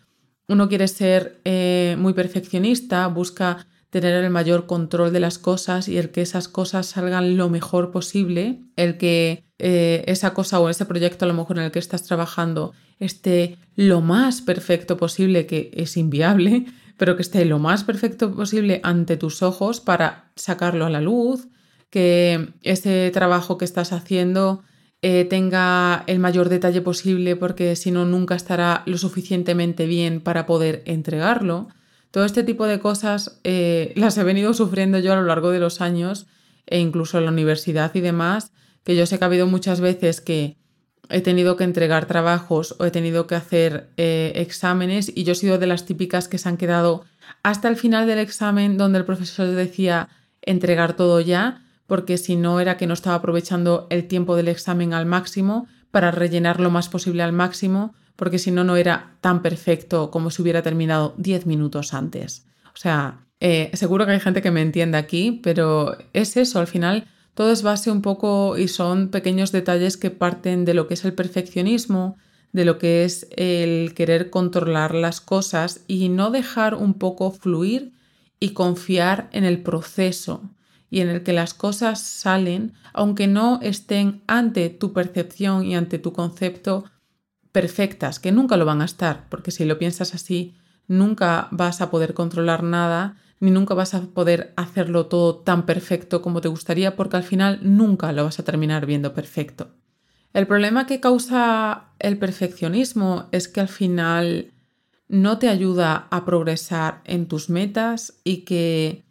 uno 0.48 0.70
quiere 0.70 0.88
ser 0.88 1.42
eh, 1.44 1.96
muy 2.00 2.14
perfeccionista, 2.14 3.08
busca 3.08 3.68
tener 4.02 4.26
el 4.26 4.30
mayor 4.30 4.66
control 4.66 5.14
de 5.14 5.22
las 5.22 5.38
cosas 5.38 5.88
y 5.88 5.98
el 5.98 6.10
que 6.10 6.22
esas 6.22 6.50
cosas 6.50 6.86
salgan 6.86 7.38
lo 7.38 7.50
mejor 7.50 7.92
posible, 7.92 8.60
el 8.76 8.98
que 8.98 9.46
eh, 9.58 10.04
esa 10.08 10.34
cosa 10.34 10.60
o 10.60 10.70
ese 10.70 10.86
proyecto 10.86 11.24
a 11.24 11.30
lo 11.30 11.34
mejor 11.34 11.58
en 11.58 11.64
el 11.64 11.72
que 11.72 11.80
estás 11.80 12.04
trabajando 12.04 12.74
esté 13.00 13.58
lo 13.76 14.02
más 14.02 14.42
perfecto 14.42 14.98
posible, 14.98 15.46
que 15.46 15.72
es 15.74 15.96
inviable, 15.96 16.66
pero 16.98 17.16
que 17.16 17.22
esté 17.22 17.46
lo 17.46 17.58
más 17.58 17.86
perfecto 17.86 18.36
posible 18.36 18.82
ante 18.84 19.16
tus 19.16 19.42
ojos 19.42 19.80
para 19.80 20.32
sacarlo 20.36 20.86
a 20.86 20.90
la 20.90 21.00
luz, 21.00 21.48
que 21.90 22.50
ese 22.64 23.10
trabajo 23.14 23.58
que 23.58 23.64
estás 23.64 23.94
haciendo 23.94 24.62
eh, 25.02 25.24
tenga 25.24 26.04
el 26.08 26.20
mayor 26.20 26.50
detalle 26.50 26.82
posible 26.82 27.38
porque 27.38 27.78
si 27.78 27.92
no 27.92 28.06
nunca 28.06 28.36
estará 28.36 28.84
lo 28.86 28.98
suficientemente 28.98 29.86
bien 29.86 30.20
para 30.20 30.46
poder 30.46 30.84
entregarlo. 30.86 31.70
Todo 32.16 32.24
este 32.24 32.44
tipo 32.44 32.66
de 32.66 32.80
cosas 32.80 33.42
eh, 33.44 33.92
las 33.98 34.18
he 34.18 34.24
venido 34.24 34.54
sufriendo 34.54 35.00
yo 35.00 35.12
a 35.12 35.18
lo 35.18 35.24
largo 35.24 35.52
de 35.52 35.60
los 35.60 35.82
años 35.82 36.28
e 36.66 36.80
incluso 36.80 37.18
en 37.18 37.26
la 37.26 37.32
universidad 37.32 37.94
y 37.94 38.00
demás, 38.00 38.54
que 38.86 38.96
yo 38.96 39.06
sé 39.06 39.18
que 39.18 39.26
ha 39.26 39.28
habido 39.28 39.48
muchas 39.48 39.82
veces 39.82 40.22
que 40.22 40.56
he 41.10 41.20
tenido 41.20 41.58
que 41.58 41.66
entregar 41.66 42.06
trabajos 42.06 42.78
o 42.80 42.86
he 42.86 42.92
tenido 42.92 43.28
que 43.28 43.36
hacer 43.36 43.90
eh, 43.98 44.32
exámenes 44.36 45.12
y 45.14 45.26
yo 45.26 45.34
he 45.34 45.36
sido 45.36 45.58
de 45.58 45.68
las 45.68 45.86
típicas 45.86 46.30
que 46.30 46.38
se 46.38 46.48
han 46.48 46.56
quedado 46.56 47.04
hasta 47.44 47.68
el 47.68 47.76
final 47.76 48.08
del 48.08 48.20
examen 48.20 48.78
donde 48.78 49.00
el 49.00 49.06
profesor 49.06 49.48
decía 49.48 50.08
entregar 50.42 50.96
todo 50.96 51.20
ya, 51.20 51.66
porque 51.86 52.18
si 52.18 52.38
no 52.38 52.62
era 52.62 52.78
que 52.78 52.88
no 52.88 52.94
estaba 52.94 53.18
aprovechando 53.18 53.88
el 53.90 54.08
tiempo 54.08 54.38
del 54.38 54.48
examen 54.48 54.94
al 54.94 55.06
máximo 55.06 55.68
para 55.92 56.12
rellenar 56.12 56.62
lo 56.62 56.72
más 56.72 56.88
posible 56.88 57.24
al 57.24 57.34
máximo 57.34 57.94
porque 58.16 58.40
si 58.40 58.52
no, 58.52 58.64
no 58.64 58.76
era 58.76 59.18
tan 59.22 59.42
perfecto 59.42 60.12
como 60.12 60.30
si 60.30 60.42
hubiera 60.42 60.62
terminado 60.62 61.14
10 61.18 61.46
minutos 61.46 61.94
antes. 61.94 62.46
O 62.74 62.78
sea, 62.78 63.26
eh, 63.40 63.72
seguro 63.74 64.06
que 64.06 64.14
hay 64.14 64.20
gente 64.20 64.42
que 64.42 64.52
me 64.52 64.62
entiende 64.62 64.98
aquí, 64.98 65.40
pero 65.44 65.98
es 66.14 66.38
eso, 66.38 66.60
al 66.60 66.68
final 66.68 67.08
todo 67.34 67.52
es 67.52 67.64
base 67.64 67.92
un 67.92 68.02
poco 68.02 68.58
y 68.58 68.70
son 68.70 69.10
pequeños 69.10 69.52
detalles 69.52 69.98
que 69.98 70.10
parten 70.10 70.64
de 70.64 70.74
lo 70.74 70.88
que 70.88 70.94
es 70.94 71.04
el 71.04 71.14
perfeccionismo, 71.14 72.18
de 72.54 72.64
lo 72.64 72.78
que 72.78 73.04
es 73.04 73.28
el 73.36 73.94
querer 73.94 74.30
controlar 74.30 74.96
las 74.96 75.20
cosas 75.20 75.82
y 75.88 76.08
no 76.08 76.32
dejar 76.32 76.76
un 76.76 76.94
poco 76.94 77.32
fluir 77.32 77.92
y 78.40 78.52
confiar 78.52 79.30
en 79.34 79.44
el 79.44 79.62
proceso 79.62 80.50
y 80.90 81.02
en 81.02 81.10
el 81.10 81.24
que 81.24 81.34
las 81.34 81.54
cosas 81.54 82.00
salen, 82.00 82.72
aunque 82.94 83.28
no 83.28 83.60
estén 83.62 84.22
ante 84.28 84.70
tu 84.70 84.94
percepción 84.94 85.66
y 85.66 85.76
ante 85.76 86.00
tu 86.00 86.14
concepto 86.14 86.86
perfectas, 87.56 88.20
que 88.20 88.34
nunca 88.34 88.58
lo 88.58 88.66
van 88.66 88.82
a 88.82 88.86
estar, 88.86 89.30
porque 89.30 89.50
si 89.50 89.64
lo 89.64 89.80
piensas 89.80 90.14
así, 90.14 90.56
nunca 90.90 91.48
vas 91.52 91.80
a 91.80 91.90
poder 91.90 92.14
controlar 92.14 92.64
nada, 92.64 93.16
ni 93.40 93.50
nunca 93.50 93.74
vas 93.74 93.94
a 93.94 94.02
poder 94.02 94.52
hacerlo 94.58 95.06
todo 95.06 95.38
tan 95.38 95.66
perfecto 95.66 96.22
como 96.22 96.42
te 96.42 96.50
gustaría, 96.50 96.98
porque 96.98 97.16
al 97.16 97.24
final 97.24 97.62
nunca 97.64 98.12
lo 98.12 98.26
vas 98.26 98.40
a 98.40 98.44
terminar 98.44 98.86
viendo 98.86 99.14
perfecto. 99.14 99.70
El 100.34 100.48
problema 100.48 100.86
que 100.86 101.00
causa 101.00 101.94
el 102.00 102.18
perfeccionismo 102.18 103.30
es 103.32 103.48
que 103.48 103.62
al 103.62 103.70
final 103.70 104.52
no 105.08 105.38
te 105.38 105.48
ayuda 105.48 106.10
a 106.12 106.26
progresar 106.26 107.00
en 107.06 107.26
tus 107.26 107.50
metas 107.50 108.20
y 108.26 108.40
que 108.40 109.06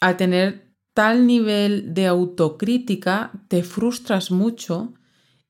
al 0.00 0.16
tener 0.16 0.74
tal 0.94 1.26
nivel 1.26 1.92
de 1.92 2.06
autocrítica 2.06 3.30
te 3.48 3.62
frustras 3.62 4.30
mucho 4.30 4.94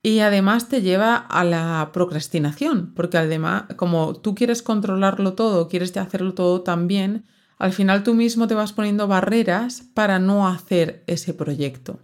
y 0.04 0.20
además 0.20 0.68
te 0.68 0.82
lleva 0.82 1.16
a 1.16 1.44
la 1.44 1.88
procrastinación, 1.94 2.92
porque 2.94 3.16
además, 3.16 3.64
como 3.76 4.12
tú 4.14 4.34
quieres 4.34 4.62
controlarlo 4.62 5.32
todo, 5.32 5.66
quieres 5.66 5.96
hacerlo 5.96 6.34
todo 6.34 6.60
tan 6.60 6.86
bien, 6.86 7.24
al 7.58 7.72
final 7.72 8.02
tú 8.02 8.12
mismo 8.12 8.46
te 8.46 8.54
vas 8.54 8.74
poniendo 8.74 9.08
barreras 9.08 9.82
para 9.94 10.18
no 10.18 10.46
hacer 10.46 11.04
ese 11.06 11.32
proyecto. 11.32 12.00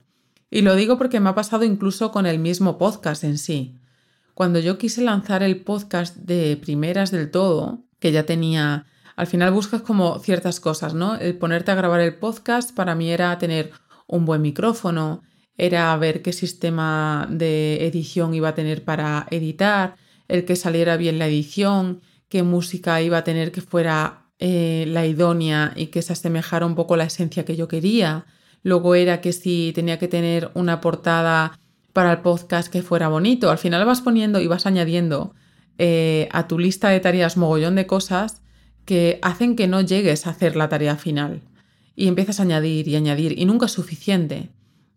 Y 0.50 0.62
lo 0.62 0.76
digo 0.76 0.96
porque 0.96 1.20
me 1.20 1.28
ha 1.28 1.34
pasado 1.34 1.62
incluso 1.62 2.10
con 2.10 2.24
el 2.24 2.38
mismo 2.38 2.78
podcast 2.78 3.22
en 3.22 3.36
sí. 3.36 3.76
Cuando 4.32 4.60
yo 4.60 4.78
quise 4.78 5.02
lanzar 5.02 5.42
el 5.42 5.60
podcast 5.60 6.16
de 6.16 6.56
primeras 6.56 7.10
del 7.10 7.30
todo, 7.30 7.84
que 7.98 8.12
ya 8.12 8.24
tenía, 8.24 8.86
al 9.14 9.26
final 9.26 9.52
buscas 9.52 9.82
como 9.82 10.18
ciertas 10.20 10.58
cosas, 10.58 10.94
¿no? 10.94 11.16
El 11.16 11.36
ponerte 11.36 11.70
a 11.70 11.74
grabar 11.74 12.00
el 12.00 12.14
podcast 12.14 12.74
para 12.74 12.94
mí 12.94 13.10
era 13.10 13.36
tener 13.36 13.72
un 14.06 14.24
buen 14.24 14.40
micrófono, 14.40 15.20
era 15.60 15.94
ver 15.98 16.22
qué 16.22 16.32
sistema 16.32 17.28
de 17.30 17.86
edición 17.86 18.32
iba 18.32 18.48
a 18.48 18.54
tener 18.54 18.82
para 18.82 19.26
editar, 19.30 19.94
el 20.26 20.46
que 20.46 20.56
saliera 20.56 20.96
bien 20.96 21.18
la 21.18 21.26
edición, 21.26 22.00
qué 22.30 22.42
música 22.42 23.02
iba 23.02 23.18
a 23.18 23.24
tener 23.24 23.52
que 23.52 23.60
fuera 23.60 24.30
eh, 24.38 24.86
la 24.88 25.04
idónea 25.04 25.74
y 25.76 25.88
que 25.88 26.00
se 26.00 26.14
asemejara 26.14 26.64
un 26.64 26.74
poco 26.74 26.94
a 26.94 26.96
la 26.96 27.04
esencia 27.04 27.44
que 27.44 27.56
yo 27.56 27.68
quería. 27.68 28.24
Luego 28.62 28.94
era 28.94 29.20
que 29.20 29.34
si 29.34 29.72
tenía 29.74 29.98
que 29.98 30.08
tener 30.08 30.50
una 30.54 30.80
portada 30.80 31.58
para 31.92 32.12
el 32.12 32.18
podcast 32.20 32.72
que 32.72 32.82
fuera 32.82 33.08
bonito. 33.08 33.50
Al 33.50 33.58
final 33.58 33.84
vas 33.84 34.00
poniendo 34.00 34.40
y 34.40 34.46
vas 34.46 34.64
añadiendo 34.64 35.34
eh, 35.76 36.28
a 36.32 36.48
tu 36.48 36.58
lista 36.58 36.88
de 36.88 37.00
tareas 37.00 37.36
mogollón 37.36 37.74
de 37.74 37.86
cosas 37.86 38.40
que 38.86 39.18
hacen 39.20 39.56
que 39.56 39.66
no 39.66 39.82
llegues 39.82 40.26
a 40.26 40.30
hacer 40.30 40.56
la 40.56 40.70
tarea 40.70 40.96
final. 40.96 41.42
Y 41.96 42.08
empiezas 42.08 42.40
a 42.40 42.44
añadir 42.44 42.88
y 42.88 42.96
añadir 42.96 43.38
y 43.38 43.44
nunca 43.44 43.66
es 43.66 43.72
suficiente. 43.72 44.48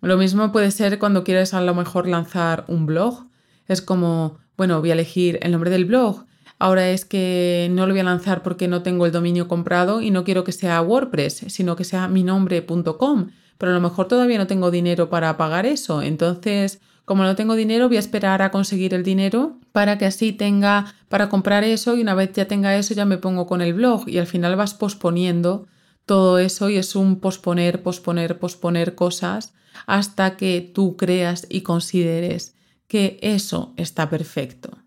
Lo 0.03 0.17
mismo 0.17 0.51
puede 0.51 0.69
ser 0.71 0.99
cuando 0.99 1.23
quieres 1.23 1.53
a 1.53 1.61
lo 1.61 1.73
mejor 1.73 2.09
lanzar 2.09 2.65
un 2.67 2.85
blog. 2.85 3.25
Es 3.69 3.81
como, 3.81 4.37
bueno, 4.57 4.81
voy 4.81 4.89
a 4.89 4.93
elegir 4.93 5.39
el 5.41 5.53
nombre 5.53 5.69
del 5.69 5.85
blog. 5.85 6.25
Ahora 6.59 6.89
es 6.89 7.05
que 7.05 7.69
no 7.71 7.87
lo 7.87 7.93
voy 7.93 8.01
a 8.01 8.03
lanzar 8.03 8.43
porque 8.43 8.67
no 8.67 8.83
tengo 8.83 9.05
el 9.05 9.13
dominio 9.13 9.47
comprado 9.47 10.01
y 10.01 10.11
no 10.11 10.25
quiero 10.25 10.43
que 10.43 10.51
sea 10.51 10.81
WordPress, 10.81 11.45
sino 11.47 11.77
que 11.77 11.85
sea 11.85 12.09
mi 12.09 12.21
nombre.com. 12.21 13.29
Pero 13.57 13.71
a 13.71 13.75
lo 13.75 13.79
mejor 13.79 14.09
todavía 14.09 14.37
no 14.37 14.45
tengo 14.45 14.71
dinero 14.71 15.09
para 15.09 15.37
pagar 15.37 15.65
eso. 15.65 16.01
Entonces, 16.01 16.81
como 17.05 17.23
no 17.23 17.37
tengo 17.37 17.55
dinero, 17.55 17.87
voy 17.87 17.95
a 17.95 18.01
esperar 18.01 18.41
a 18.41 18.51
conseguir 18.51 18.93
el 18.93 19.03
dinero 19.03 19.57
para 19.71 19.97
que 19.97 20.05
así 20.05 20.33
tenga 20.33 20.93
para 21.07 21.29
comprar 21.29 21.63
eso 21.63 21.95
y 21.95 22.01
una 22.01 22.13
vez 22.13 22.33
ya 22.33 22.45
tenga 22.45 22.75
eso 22.75 22.93
ya 22.93 23.05
me 23.05 23.17
pongo 23.17 23.47
con 23.47 23.61
el 23.61 23.73
blog 23.73 24.09
y 24.09 24.17
al 24.17 24.27
final 24.27 24.55
vas 24.57 24.73
posponiendo 24.73 25.65
todo 26.05 26.39
eso 26.39 26.69
y 26.69 26.77
es 26.77 26.95
un 26.95 27.19
posponer, 27.19 27.83
posponer, 27.83 28.39
posponer 28.39 28.95
cosas 28.95 29.53
hasta 29.85 30.37
que 30.37 30.61
tú 30.73 30.97
creas 30.97 31.47
y 31.49 31.61
consideres 31.61 32.55
que 32.87 33.17
eso 33.21 33.73
está 33.77 34.09
perfecto. 34.09 34.77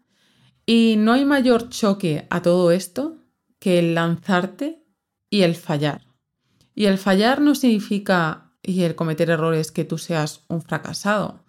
Y 0.64 0.96
no 0.98 1.12
hay 1.12 1.24
mayor 1.24 1.68
choque 1.68 2.26
a 2.30 2.42
todo 2.42 2.70
esto 2.70 3.18
que 3.58 3.78
el 3.78 3.94
lanzarte 3.94 4.84
y 5.30 5.42
el 5.42 5.54
fallar. 5.54 6.06
Y 6.74 6.86
el 6.86 6.98
fallar 6.98 7.40
no 7.40 7.54
significa 7.54 8.52
y 8.62 8.82
el 8.82 8.94
cometer 8.94 9.30
errores 9.30 9.70
que 9.70 9.84
tú 9.84 9.96
seas 9.96 10.42
un 10.48 10.60
fracasado 10.60 11.44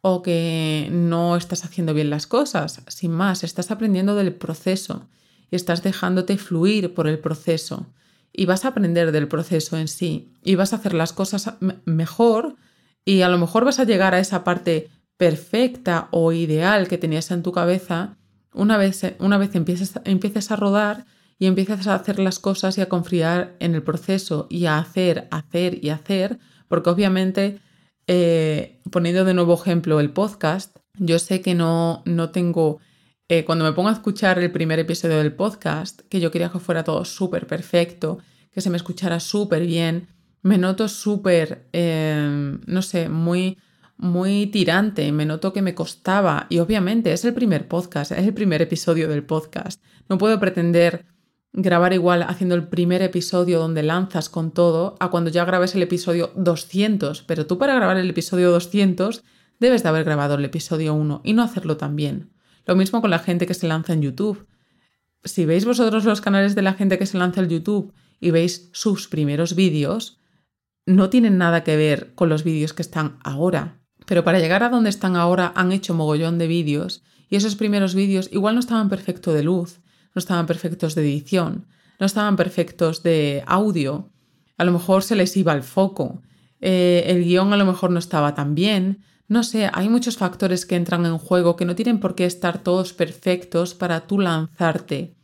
o 0.00 0.22
que 0.22 0.88
no 0.90 1.36
estás 1.36 1.64
haciendo 1.64 1.94
bien 1.94 2.10
las 2.10 2.26
cosas. 2.26 2.82
Sin 2.88 3.12
más, 3.12 3.44
estás 3.44 3.70
aprendiendo 3.70 4.16
del 4.16 4.34
proceso 4.34 5.08
y 5.50 5.56
estás 5.56 5.82
dejándote 5.82 6.38
fluir 6.38 6.94
por 6.94 7.06
el 7.06 7.18
proceso 7.18 7.86
y 8.32 8.46
vas 8.46 8.64
a 8.64 8.68
aprender 8.68 9.12
del 9.12 9.28
proceso 9.28 9.76
en 9.76 9.88
sí 9.88 10.32
y 10.42 10.54
vas 10.54 10.72
a 10.72 10.76
hacer 10.76 10.94
las 10.94 11.12
cosas 11.12 11.54
mejor 11.84 12.56
Y 13.04 13.22
a 13.22 13.28
lo 13.28 13.38
mejor 13.38 13.64
vas 13.64 13.80
a 13.80 13.84
llegar 13.84 14.14
a 14.14 14.20
esa 14.20 14.44
parte 14.44 14.88
perfecta 15.16 16.08
o 16.10 16.32
ideal 16.32 16.88
que 16.88 16.98
tenías 16.98 17.30
en 17.30 17.42
tu 17.42 17.52
cabeza 17.52 18.16
una 18.54 18.76
vez, 18.76 19.02
una 19.18 19.38
vez 19.38 19.54
empieces, 19.54 19.94
empieces 20.04 20.50
a 20.50 20.56
rodar 20.56 21.06
y 21.38 21.46
empiezas 21.46 21.86
a 21.86 21.94
hacer 21.94 22.18
las 22.18 22.38
cosas 22.38 22.78
y 22.78 22.82
a 22.82 22.88
confiar 22.88 23.56
en 23.58 23.74
el 23.74 23.82
proceso 23.82 24.46
y 24.50 24.66
a 24.66 24.78
hacer, 24.78 25.26
hacer 25.30 25.84
y 25.84 25.88
hacer, 25.88 26.38
porque 26.68 26.90
obviamente, 26.90 27.58
eh, 28.06 28.80
poniendo 28.90 29.24
de 29.24 29.34
nuevo 29.34 29.54
ejemplo 29.54 29.98
el 30.00 30.10
podcast, 30.10 30.76
yo 30.98 31.18
sé 31.18 31.40
que 31.40 31.54
no, 31.54 32.02
no 32.04 32.30
tengo, 32.30 32.78
eh, 33.34 33.46
cuando 33.46 33.64
me 33.64 33.72
pongo 33.72 33.88
a 33.88 33.92
escuchar 33.92 34.38
el 34.40 34.52
primer 34.52 34.78
episodio 34.78 35.16
del 35.16 35.32
podcast, 35.32 36.02
que 36.10 36.20
yo 36.20 36.30
quería 36.30 36.50
que 36.50 36.58
fuera 36.58 36.84
todo 36.84 37.02
súper 37.06 37.46
perfecto, 37.46 38.18
que 38.52 38.60
se 38.60 38.68
me 38.68 38.76
escuchara 38.76 39.20
súper 39.20 39.64
bien, 39.64 40.08
me 40.42 40.58
noto 40.58 40.86
súper, 40.86 41.66
eh, 41.72 42.58
no 42.66 42.82
sé, 42.82 43.08
muy 43.08 43.56
muy 43.96 44.48
tirante, 44.48 45.10
me 45.12 45.24
noto 45.24 45.54
que 45.54 45.62
me 45.62 45.74
costaba 45.74 46.46
y 46.50 46.58
obviamente 46.58 47.10
es 47.10 47.24
el 47.24 47.32
primer 47.32 47.68
podcast, 47.68 48.12
es 48.12 48.26
el 48.26 48.34
primer 48.34 48.60
episodio 48.60 49.08
del 49.08 49.24
podcast. 49.24 49.82
No 50.10 50.18
puedo 50.18 50.38
pretender 50.38 51.06
grabar 51.54 51.94
igual 51.94 52.24
haciendo 52.24 52.54
el 52.54 52.68
primer 52.68 53.00
episodio 53.00 53.60
donde 53.60 53.82
lanzas 53.82 54.28
con 54.28 54.50
todo 54.50 54.94
a 55.00 55.10
cuando 55.10 55.30
ya 55.30 55.46
grabes 55.46 55.74
el 55.74 55.82
episodio 55.82 56.32
200, 56.36 57.22
pero 57.22 57.46
tú 57.46 57.56
para 57.56 57.76
grabar 57.76 57.96
el 57.96 58.10
episodio 58.10 58.50
200 58.50 59.24
debes 59.58 59.82
de 59.82 59.88
haber 59.88 60.04
grabado 60.04 60.34
el 60.34 60.44
episodio 60.44 60.92
1 60.92 61.22
y 61.24 61.32
no 61.32 61.42
hacerlo 61.42 61.78
tan 61.78 61.96
bien. 61.96 62.32
Lo 62.66 62.76
mismo 62.76 63.00
con 63.00 63.10
la 63.10 63.18
gente 63.18 63.46
que 63.46 63.54
se 63.54 63.68
lanza 63.68 63.92
en 63.92 64.02
YouTube. 64.02 64.46
Si 65.24 65.44
veis 65.44 65.64
vosotros 65.64 66.04
los 66.04 66.20
canales 66.20 66.54
de 66.54 66.62
la 66.62 66.74
gente 66.74 66.98
que 66.98 67.06
se 67.06 67.18
lanza 67.18 67.40
en 67.40 67.48
YouTube 67.48 67.92
y 68.20 68.30
veis 68.30 68.70
sus 68.72 69.08
primeros 69.08 69.54
vídeos, 69.54 70.18
no 70.86 71.10
tienen 71.10 71.38
nada 71.38 71.64
que 71.64 71.76
ver 71.76 72.14
con 72.14 72.28
los 72.28 72.44
vídeos 72.44 72.72
que 72.72 72.82
están 72.82 73.18
ahora. 73.22 73.80
Pero 74.06 74.24
para 74.24 74.40
llegar 74.40 74.62
a 74.62 74.68
donde 74.68 74.90
están 74.90 75.16
ahora 75.16 75.52
han 75.54 75.72
hecho 75.72 75.94
mogollón 75.94 76.38
de 76.38 76.48
vídeos 76.48 77.02
y 77.28 77.36
esos 77.36 77.54
primeros 77.54 77.94
vídeos 77.94 78.28
igual 78.32 78.54
no 78.54 78.60
estaban 78.60 78.88
perfectos 78.88 79.34
de 79.34 79.42
luz, 79.42 79.80
no 80.14 80.18
estaban 80.18 80.46
perfectos 80.46 80.94
de 80.94 81.02
edición, 81.02 81.66
no 81.98 82.06
estaban 82.06 82.36
perfectos 82.36 83.02
de 83.02 83.42
audio, 83.46 84.10
a 84.58 84.64
lo 84.64 84.72
mejor 84.72 85.02
se 85.02 85.16
les 85.16 85.36
iba 85.36 85.52
el 85.52 85.62
foco, 85.62 86.22
eh, 86.60 87.04
el 87.06 87.24
guion 87.24 87.52
a 87.52 87.56
lo 87.56 87.64
mejor 87.64 87.90
no 87.90 87.98
estaba 87.98 88.34
tan 88.34 88.54
bien, 88.54 89.02
no 89.32 89.42
sé, 89.42 89.70
hay 89.72 89.88
muchos 89.88 90.18
factores 90.18 90.66
que 90.66 90.76
entran 90.76 91.06
en 91.06 91.16
juego 91.16 91.56
que 91.56 91.64
no 91.64 91.74
tienen 91.74 92.00
por 92.00 92.14
qué 92.14 92.26
estar 92.26 92.62
todos 92.62 92.92
perfectos 92.92 93.74
para 93.74 94.06
tú 94.06 94.18
lanzarte 94.18 95.16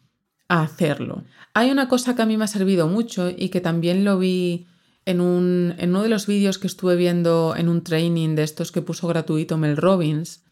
a 0.49 0.63
hacerlo. 0.63 1.25
Hay 1.53 1.71
una 1.71 1.89
cosa 1.89 2.17
que 2.17 2.23
a 2.23 2.27
mí 2.27 2.39
me 2.39 2.45
ha 2.45 2.49
servido 2.49 2.89
mucho 2.89 3.29
y 3.29 3.51
que 3.51 3.61
también 3.61 4.07
lo 4.07 4.19
vi 4.19 4.67
en, 5.05 5.21
uno 5.21 6.03
de 6.03 6.09
los 6.09 6.27
vídeos 6.27 6.59
que 6.59 6.67
estuve 6.67 6.97
viendo 6.97 7.55
en 7.55 7.69
un 7.69 7.85
training 7.85 8.35
de 8.35 8.45
estos 8.45 8.73
que 8.73 8.81
puso 8.81 9.09
gratuito 9.09 9.59
Mel 9.59 9.77
Robbins, 9.77 10.43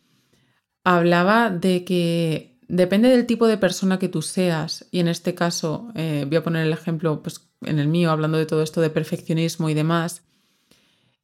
hablaba 0.84 1.48
de 1.48 1.84
que 1.84 2.58
depende 2.68 3.08
del 3.08 3.24
tipo 3.24 3.46
de 3.46 3.56
persona 3.56 3.98
que 3.98 4.10
tú 4.10 4.20
seas, 4.20 4.86
y 4.90 5.00
en 5.00 5.08
este 5.08 5.34
caso 5.34 5.88
eh, 5.94 6.26
voy 6.28 6.36
a 6.36 6.42
poner 6.42 6.66
el 6.66 6.74
ejemplo 6.74 7.22
pues, 7.22 7.48
en 7.62 7.78
el 7.78 7.88
mío, 7.88 8.10
hablando 8.10 8.36
de 8.36 8.44
todo 8.44 8.62
esto 8.62 8.82
de 8.82 8.90
perfeccionismo 8.90 9.70
y 9.70 9.74
demás, 9.74 10.25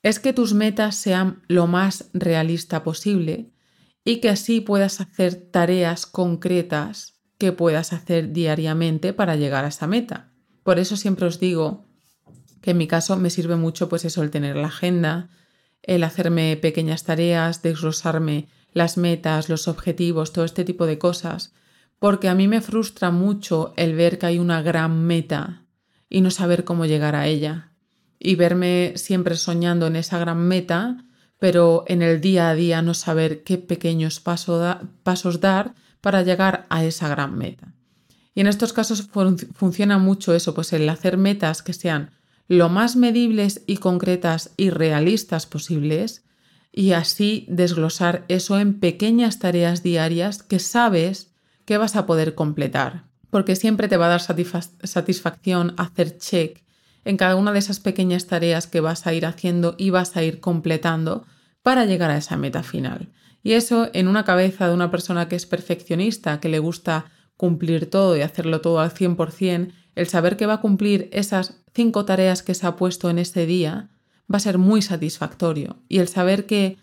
es 0.03 0.19
que 0.19 0.33
tus 0.33 0.53
metas 0.53 0.97
sean 0.97 1.43
lo 1.49 1.67
más 1.67 2.11
realista 2.13 2.83
posible 2.83 3.53
y 4.05 4.17
que 4.17 4.31
así 4.31 4.61
puedas 4.61 5.01
hacer 5.01 5.35
tareas 5.35 6.07
concretas 6.07 7.15
que 7.39 7.53
puedas 7.53 7.93
hacer 7.93 8.33
diariamente 8.33 9.13
para 9.13 9.37
llegar 9.37 9.65
a 9.65 9.69
esa 9.69 9.87
meta. 9.87 10.33
Por 10.65 10.79
eso 10.79 10.97
siempre 10.97 11.27
os 11.27 11.39
digo 11.39 11.87
que 12.61 12.73
en 12.73 12.79
mi 12.79 12.87
caso 12.87 13.17
me 13.17 13.31
sirve 13.31 13.57
mucho 13.57 13.89
pues 13.89 14.05
eso, 14.05 14.23
el 14.23 14.31
tener 14.31 14.57
la 14.57 14.69
agenda, 14.69 15.31
el 15.83 16.05
hacerme 16.05 16.57
pequeñas 16.57 17.05
tareas, 17.05 17.63
desglosarme 17.63 18.49
las 18.73 18.97
metas, 18.97 19.49
los 19.49 19.69
objetivos, 19.69 20.33
todo 20.33 20.45
este 20.45 20.65
tipo 20.65 20.87
de 20.87 20.99
cosas, 20.99 21.53
porque 21.99 22.29
a 22.29 22.35
mí 22.35 22.49
me 22.49 22.61
frustra 22.61 23.11
mucho 23.11 23.75
el 23.77 23.95
ver 23.95 24.19
que 24.19 24.27
hay 24.27 24.39
una 24.39 24.63
gran 24.63 25.05
meta 25.05 25.65
y 26.09 26.21
no 26.21 26.31
saber 26.31 26.65
cómo 26.65 26.87
llegar 26.87 27.15
a 27.15 27.27
ella 27.27 27.72
y 28.23 28.37
verme 28.37 28.93
siempre 28.97 29.37
soñando 29.37 29.87
en 29.87 29.97
esa 29.97 30.19
gran 30.19 30.39
meta, 30.47 31.05
pero 31.39 31.85
en 31.89 32.03
el 32.03 32.21
día 32.21 32.51
a 32.51 32.55
día 32.55 32.83
no 32.83 32.95
saber 32.95 33.43
qué 33.43 33.59
pequeños 33.59 34.21
pasos 34.21 35.41
dar 35.41 35.75
para 36.01 36.23
llegar 36.23 36.67
a 36.69 36.85
esa 36.85 37.09
gran 37.09 37.37
meta. 37.37 37.75
Y 38.35 38.41
en 38.41 38.47
estos 38.47 38.73
casos 38.73 39.09
funciona 39.55 39.99
mucho 39.99 40.35
eso, 40.35 40.55
pues 40.55 40.73
el 40.73 40.89
hacer 40.89 41.17
metas 41.17 41.63
que 41.63 41.73
sean 41.73 42.11
lo 42.47 42.69
más 42.69 42.97
medibles 42.97 43.63
y 43.67 43.79
concretas 43.79 44.51
y 44.57 44.71
realistas 44.71 45.47
posibles 45.47 46.25
y 46.73 46.93
así 46.93 47.47
desglosar 47.49 48.25
eso 48.29 48.59
en 48.59 48.79
pequeñas 48.79 49.39
tareas 49.39 49.83
diarias 49.83 50.43
que 50.43 50.59
sabes 50.59 51.33
que 51.65 51.77
vas 51.77 51.97
a 51.97 52.07
poder 52.07 52.35
completar, 52.35 53.05
porque 53.31 53.57
siempre 53.57 53.89
te 53.89 53.97
va 53.97 54.07
a 54.07 54.17
dar 54.17 54.23
satisfacción 54.23 55.75
hacer 55.77 56.19
check 56.19 56.63
en 57.05 57.17
cada 57.17 57.37
una 57.37 57.53
de 57.53 57.59
esas 57.59 57.81
pequeñas 57.81 58.27
tareas 58.27 58.67
que 58.67 58.81
vas 58.81 59.07
a 59.07 59.15
ir 59.15 59.27
haciendo 59.27 59.75
y 59.79 59.91
vas 59.91 60.17
a 60.17 60.23
ir 60.23 60.41
completando 60.41 61.27
para 61.63 61.85
llegar 61.85 62.11
a 62.11 62.17
esa 62.17 62.37
meta 62.37 62.63
final. 62.63 63.09
Y 63.43 63.53
eso 63.53 63.89
en 63.93 64.09
una 64.09 64.25
cabeza 64.25 64.69
de 64.69 64.75
una 64.75 64.91
persona 64.91 65.29
que 65.29 65.37
es 65.37 65.47
perfeccionista, 65.47 66.41
que 66.41 66.49
le 66.49 66.59
gusta 66.59 67.07
cumplir 67.37 67.91
todo 67.91 68.17
y 68.17 68.21
hacerlo 68.21 68.61
todo 68.61 68.81
al 68.81 68.93
100%, 68.93 69.73
el 69.95 70.07
saber 70.07 70.37
que 70.37 70.47
va 70.47 70.55
a 70.55 70.61
cumplir 70.61 71.09
esas 71.13 71.63
cinco 71.75 72.05
tareas 72.05 72.43
que 72.43 72.55
se 72.55 72.67
ha 72.67 72.77
puesto 72.77 73.11
en 73.11 73.19
ese 73.19 73.47
día 73.47 73.91
va 74.33 74.37
a 74.37 74.41
ser 74.41 74.59
muy 74.59 74.81
satisfactorio. 74.83 75.83
Y 75.89 75.99
el 75.99 76.09
saber 76.09 76.47
que 76.47 76.79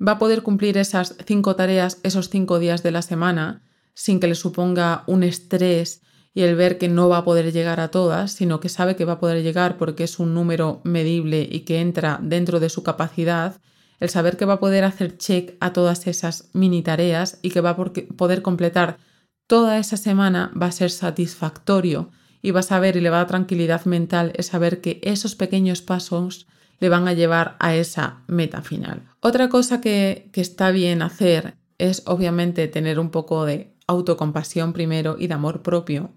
va 0.00 0.12
a 0.12 0.18
poder 0.18 0.42
cumplir 0.42 0.78
esas 0.78 1.16
cinco 1.26 1.56
tareas 1.56 1.98
esos 2.02 2.28
cinco 2.28 2.58
días 2.58 2.82
de 2.82 2.92
la 2.92 3.02
semana 3.02 3.62
sin 3.94 4.20
que 4.20 4.28
le 4.28 4.34
suponga 4.34 5.04
un 5.06 5.22
estrés 5.22 6.02
y 6.36 6.42
el 6.42 6.54
ver 6.54 6.76
que 6.76 6.88
no 6.88 7.08
va 7.08 7.16
a 7.16 7.24
poder 7.24 7.50
llegar 7.50 7.80
a 7.80 7.88
todas, 7.88 8.30
sino 8.30 8.60
que 8.60 8.68
sabe 8.68 8.94
que 8.94 9.06
va 9.06 9.14
a 9.14 9.18
poder 9.18 9.42
llegar 9.42 9.78
porque 9.78 10.04
es 10.04 10.18
un 10.18 10.34
número 10.34 10.82
medible 10.84 11.48
y 11.50 11.60
que 11.60 11.80
entra 11.80 12.20
dentro 12.20 12.60
de 12.60 12.68
su 12.68 12.82
capacidad, 12.82 13.58
el 14.00 14.10
saber 14.10 14.36
que 14.36 14.44
va 14.44 14.52
a 14.54 14.60
poder 14.60 14.84
hacer 14.84 15.16
check 15.16 15.56
a 15.60 15.72
todas 15.72 16.06
esas 16.06 16.50
mini 16.52 16.82
tareas 16.82 17.38
y 17.40 17.48
que 17.48 17.62
va 17.62 17.70
a 17.70 17.76
poder 17.76 18.42
completar 18.42 18.98
toda 19.46 19.78
esa 19.78 19.96
semana 19.96 20.52
va 20.60 20.66
a 20.66 20.72
ser 20.72 20.90
satisfactorio 20.90 22.10
y 22.42 22.50
vas 22.50 22.70
a 22.70 22.80
ver 22.80 22.98
y 22.98 23.00
le 23.00 23.08
va 23.08 23.16
a 23.16 23.20
dar 23.20 23.28
tranquilidad 23.28 23.86
mental 23.86 24.34
es 24.36 24.48
saber 24.48 24.82
que 24.82 25.00
esos 25.04 25.36
pequeños 25.36 25.80
pasos 25.80 26.46
le 26.80 26.90
van 26.90 27.08
a 27.08 27.14
llevar 27.14 27.56
a 27.60 27.74
esa 27.74 28.24
meta 28.26 28.60
final. 28.60 29.08
Otra 29.20 29.48
cosa 29.48 29.80
que, 29.80 30.28
que 30.34 30.42
está 30.42 30.70
bien 30.70 31.00
hacer 31.00 31.54
es 31.78 32.02
obviamente 32.04 32.68
tener 32.68 32.98
un 32.98 33.08
poco 33.08 33.46
de 33.46 33.74
autocompasión 33.86 34.74
primero 34.74 35.16
y 35.18 35.28
de 35.28 35.34
amor 35.34 35.62
propio 35.62 36.12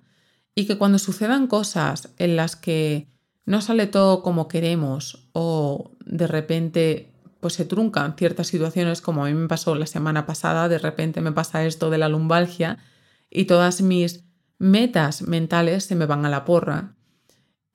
y 0.59 0.65
que 0.65 0.77
cuando 0.77 0.99
sucedan 0.99 1.47
cosas 1.47 2.09
en 2.17 2.35
las 2.35 2.57
que 2.57 3.07
no 3.45 3.61
sale 3.61 3.87
todo 3.87 4.21
como 4.21 4.49
queremos 4.49 5.29
o 5.31 5.95
de 6.05 6.27
repente 6.27 7.13
pues 7.39 7.53
se 7.53 7.63
truncan 7.63 8.17
ciertas 8.17 8.47
situaciones 8.47 8.99
como 8.99 9.23
a 9.23 9.29
mí 9.29 9.33
me 9.33 9.47
pasó 9.47 9.73
la 9.75 9.85
semana 9.85 10.25
pasada, 10.25 10.67
de 10.67 10.77
repente 10.77 11.21
me 11.21 11.31
pasa 11.31 11.65
esto 11.65 11.89
de 11.89 11.97
la 11.97 12.09
lumbalgia 12.09 12.77
y 13.29 13.45
todas 13.45 13.81
mis 13.81 14.25
metas 14.57 15.21
mentales 15.21 15.85
se 15.85 15.95
me 15.95 16.05
van 16.05 16.25
a 16.25 16.29
la 16.29 16.43
porra. 16.43 16.97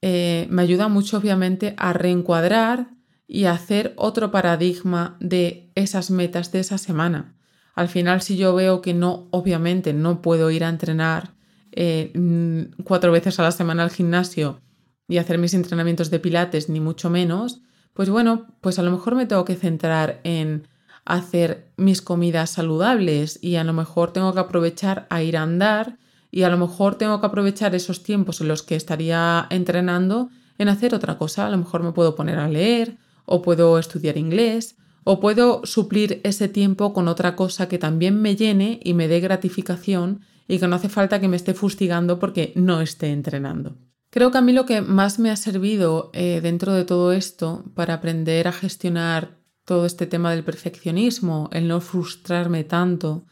Eh, 0.03 0.47
me 0.51 0.61
ayuda 0.61 0.89
mucho 0.89 1.17
obviamente 1.17 1.73
a 1.79 1.95
reencuadrar 1.95 2.89
y 3.27 3.47
a 3.47 3.53
hacer 3.53 3.95
otro 3.97 4.31
paradigma 4.31 5.17
de 5.21 5.73
esas 5.75 6.11
metas 6.11 6.53
de 6.53 6.61
esa 6.61 6.77
semana. 6.77 7.35
Al 7.75 7.89
final, 7.89 8.21
si 8.21 8.37
yo 8.37 8.55
veo 8.55 8.83
que 8.83 8.93
no, 8.93 9.29
obviamente 9.31 9.95
no 9.95 10.21
puedo 10.21 10.51
ir 10.51 10.65
a 10.65 10.69
entrenar 10.69 11.33
eh, 11.77 12.13
mm, 12.15 12.83
cuatro 12.85 13.13
veces 13.13 13.39
a 13.39 13.43
la 13.43 13.53
semana 13.53 13.83
al 13.83 13.91
gimnasio 13.91 14.61
y 15.09 15.19
hacer 15.19 15.39
mis 15.39 15.55
entrenamientos 15.55 16.11
de 16.11 16.21
pilates, 16.21 16.69
ni 16.69 16.81
mucho 16.81 17.11
menos, 17.11 17.61
pues 17.93 18.09
bueno, 18.09 18.47
pues 18.61 18.79
a 18.79 18.83
lo 18.83 18.91
mejor 18.91 19.15
me 19.15 19.27
tengo 19.27 19.45
que 19.45 19.57
centrar 19.57 20.21
en 20.25 20.69
hacer 21.05 21.73
mis 21.77 22.01
comidas 22.01 22.51
saludables 22.51 23.39
y 23.43 23.57
a 23.57 23.65
lo 23.65 23.73
mejor 23.73 24.13
tengo 24.13 24.33
que 24.33 24.41
aprovechar 24.41 25.07
a 25.11 25.23
ir 25.23 25.37
a 25.37 25.43
andar 25.43 25.99
y 26.31 26.43
a 26.43 26.49
lo 26.49 26.59
mejor 26.59 26.97
tengo 26.97 27.21
que 27.21 27.27
aprovechar 27.27 27.75
esos 27.75 28.03
tiempos 28.03 28.41
en 28.41 28.49
los 28.49 28.63
que 28.63 28.75
estaría 28.75 29.47
entrenando 29.51 30.31
en 30.59 30.69
hacer 30.69 30.95
otra 30.95 31.19
cosa. 31.19 31.47
A 31.47 31.51
lo 31.51 31.59
mejor 31.59 31.83
me 31.83 31.93
puedo 31.93 32.15
poner 32.15 32.39
a 32.39 32.49
leer 32.49 32.97
o 33.27 33.43
puedo 33.43 33.79
estudiar 33.79 34.17
inglés 34.17 34.77
o 35.05 35.21
puedo 35.21 35.61
suplir 35.65 36.21
ese 36.25 36.49
tiempo 36.49 36.93
con 36.93 37.09
otra 37.09 37.37
cosa 37.37 37.69
que 37.69 37.79
también 37.79 38.21
me 38.21 38.37
llene 38.37 38.81
y 38.83 38.95
me 38.95 39.07
dé 39.07 39.21
gratificación 39.21 40.23
y 40.47 40.59
que 40.59 40.69
no 40.69 40.77
hace 40.77 40.89
falta 40.89 41.21
que 41.21 41.29
me 41.29 41.37
esté 41.37 41.55
fustigando 41.55 42.19
porque 42.19 42.53
no 42.57 42.81
esté 42.81 43.11
entrenando. 43.11 43.77
Creo 44.11 44.31
que 44.31 44.39
a 44.39 44.43
mí 44.43 44.53
lo 44.53 44.67
que 44.67 44.81
más 44.81 45.19
me 45.19 45.31
ha 45.31 45.37
servido 45.37 46.11
eh, 46.13 46.41
dentro 46.41 46.73
de 46.73 46.85
todo 46.85 47.13
esto 47.13 47.65
para 47.75 47.95
aprender 47.95 48.47
a 48.47 48.53
gestionar 48.53 49.39
todo 49.65 49.87
este 49.87 50.07
tema 50.07 50.31
del 50.31 50.45
perfeccionismo, 50.45 51.49
el 51.53 51.67
no 51.67 51.81
frustrarme 51.81 52.65
tanto, 52.65 53.25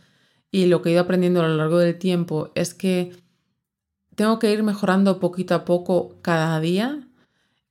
y 0.51 0.67
lo 0.67 0.83
que 0.83 0.91
he 0.91 0.93
ido 0.93 1.03
aprendiendo 1.03 1.41
a 1.41 1.49
lo 1.49 1.57
largo 1.57 1.79
del 1.79 1.99
tiempo 1.99 2.51
es 2.55 2.75
que 2.75 3.13
tengo 4.15 4.39
que 4.39 4.53
ir 4.53 4.63
mejorando 4.63 5.21
poquito 5.21 5.55
a 5.55 5.65
poco 5.65 6.19
cada 6.21 6.59
día, 6.61 7.09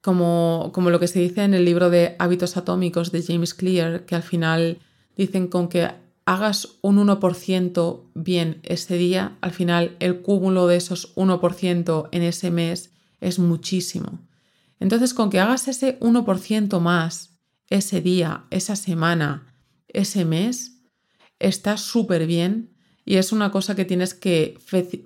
como, 0.01 0.71
como 0.73 0.89
lo 0.89 0.99
que 0.99 1.07
se 1.07 1.19
dice 1.19 1.43
en 1.43 1.53
el 1.53 1.65
libro 1.65 1.89
de 1.89 2.15
hábitos 2.17 2.57
atómicos 2.57 3.11
de 3.11 3.23
James 3.23 3.53
Clear, 3.53 4.05
que 4.05 4.15
al 4.15 4.23
final 4.23 4.79
dicen 5.15 5.47
con 5.47 5.67
que 5.67 5.89
hagas 6.25 6.77
un 6.81 6.97
1% 6.97 8.03
bien 8.13 8.59
ese 8.63 8.97
día, 8.97 9.37
al 9.41 9.51
final 9.51 9.95
el 9.99 10.21
cúmulo 10.21 10.67
de 10.67 10.77
esos 10.77 11.15
1% 11.15 12.09
en 12.11 12.21
ese 12.23 12.51
mes 12.51 12.91
es 13.19 13.39
muchísimo. 13.39 14.19
Entonces, 14.79 15.13
con 15.13 15.29
que 15.29 15.39
hagas 15.39 15.67
ese 15.67 15.99
1% 15.99 16.79
más 16.79 17.39
ese 17.69 18.01
día, 18.01 18.45
esa 18.49 18.75
semana, 18.75 19.53
ese 19.87 20.25
mes, 20.25 20.81
está 21.39 21.77
súper 21.77 22.27
bien 22.27 22.73
y 23.05 23.15
es 23.15 23.31
una 23.31 23.51
cosa 23.51 23.75
que 23.75 23.85
tienes 23.85 24.13
que 24.13 24.57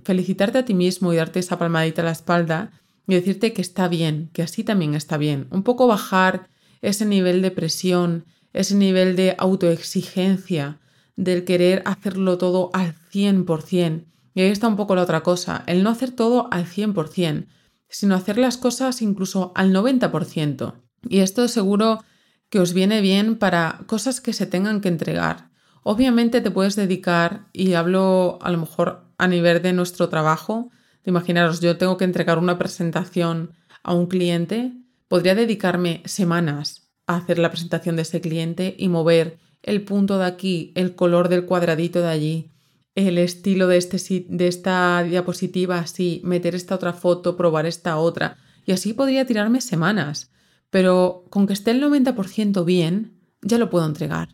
felicitarte 0.04 0.60
a 0.60 0.65
ti 0.65 0.73
mismo 0.73 1.13
y 1.13 1.15
darte 1.15 1.39
esa 1.39 1.58
palmadita 1.58 2.01
a 2.01 2.06
la 2.06 2.12
espalda 2.12 2.71
y 3.08 3.15
decirte 3.15 3.54
que 3.54 3.62
está 3.62 3.88
bien, 3.88 4.30
que 4.34 4.43
así 4.43 4.63
también 4.63 4.95
está 4.95 5.17
bien. 5.17 5.47
Un 5.51 5.63
poco 5.63 5.88
bajar 5.88 6.49
ese 6.82 7.06
nivel 7.06 7.41
de 7.41 7.51
presión, 7.51 8.25
ese 8.54 8.75
nivel 8.75 9.15
de 9.15 9.36
autoexigencia, 9.38 10.80
del 11.15 11.45
querer 11.45 11.82
hacerlo 11.86 12.38
todo 12.38 12.69
al 12.73 12.95
100%. 13.12 14.06
Y 14.34 14.41
ahí 14.41 14.49
está 14.49 14.67
un 14.67 14.75
poco 14.75 14.95
la 14.95 15.04
otra 15.04 15.23
cosa, 15.23 15.63
el 15.65 15.84
no 15.84 15.89
hacer 15.89 16.12
todo 16.12 16.49
al 16.51 16.65
100%, 16.65 17.47
sino 17.88 18.15
hacer 18.15 18.38
las 18.38 18.58
cosas 18.58 19.01
incluso 19.01 19.54
al 19.56 19.73
90%. 19.73 20.73
Y 21.08 21.19
esto 21.19 21.47
seguro 21.47 22.04
que 22.49 22.60
os 22.60 22.73
viene 22.73 23.01
bien 23.01 23.38
para 23.38 23.82
cosas 23.88 24.21
que 24.21 24.34
se 24.34 24.45
tengan 24.45 24.82
que 24.82 24.89
entregar. 24.89 25.49
Obviamente 25.84 26.41
te 26.41 26.51
puedes 26.51 26.75
dedicar, 26.75 27.47
y 27.54 27.73
hablo 27.73 28.39
a 28.41 28.51
lo 28.51 28.58
mejor 28.58 29.06
a 29.17 29.28
nivel 29.28 29.62
de 29.62 29.71
nuestro 29.71 30.10
trabajo, 30.10 30.71
imaginaros, 31.06 31.62
yo 31.62 31.78
tengo 31.78 31.97
que 31.97 32.06
entregar 32.06 32.39
una 32.39 32.58
presentación 32.58 33.51
a 33.84 33.93
un 33.93 34.08
cliente, 34.08 34.73
podría 35.08 35.36
dedicarme 35.36 36.01
semanas 36.06 36.89
a 37.08 37.17
hacer 37.17 37.38
la 37.39 37.51
presentación 37.51 37.95
de 37.95 38.01
ese 38.01 38.19
cliente 38.19 38.75
y 38.78 38.89
mover 38.89 39.38
el 39.65 39.82
punto 39.82 40.19
de 40.19 40.25
aquí, 40.25 40.71
el 40.75 40.95
color 40.95 41.28
del 41.28 41.45
cuadradito 41.45 41.99
de 41.99 42.08
allí, 42.08 42.51
el 42.93 43.17
estilo 43.17 43.67
de, 43.67 43.78
este, 43.78 44.25
de 44.30 44.47
esta 44.47 45.04
diapositiva 45.04 45.80
así, 45.80 46.21
meter 46.23 46.54
esta 46.54 46.75
otra 46.75 46.93
foto, 46.93 47.36
probar 47.36 47.65
esta 47.65 47.97
otra, 47.97 48.38
y 48.65 48.71
así 48.71 48.93
podría 48.93 49.25
tirarme 49.25 49.62
semanas, 49.62 50.32
pero 50.69 51.25
con 51.32 51.47
que 51.47 51.54
esté 51.54 51.71
el 51.71 51.84
90% 51.84 52.63
bien, 52.63 53.19
ya 53.41 53.58
lo 53.58 53.71
puedo 53.71 53.86
entregar. 53.86 54.30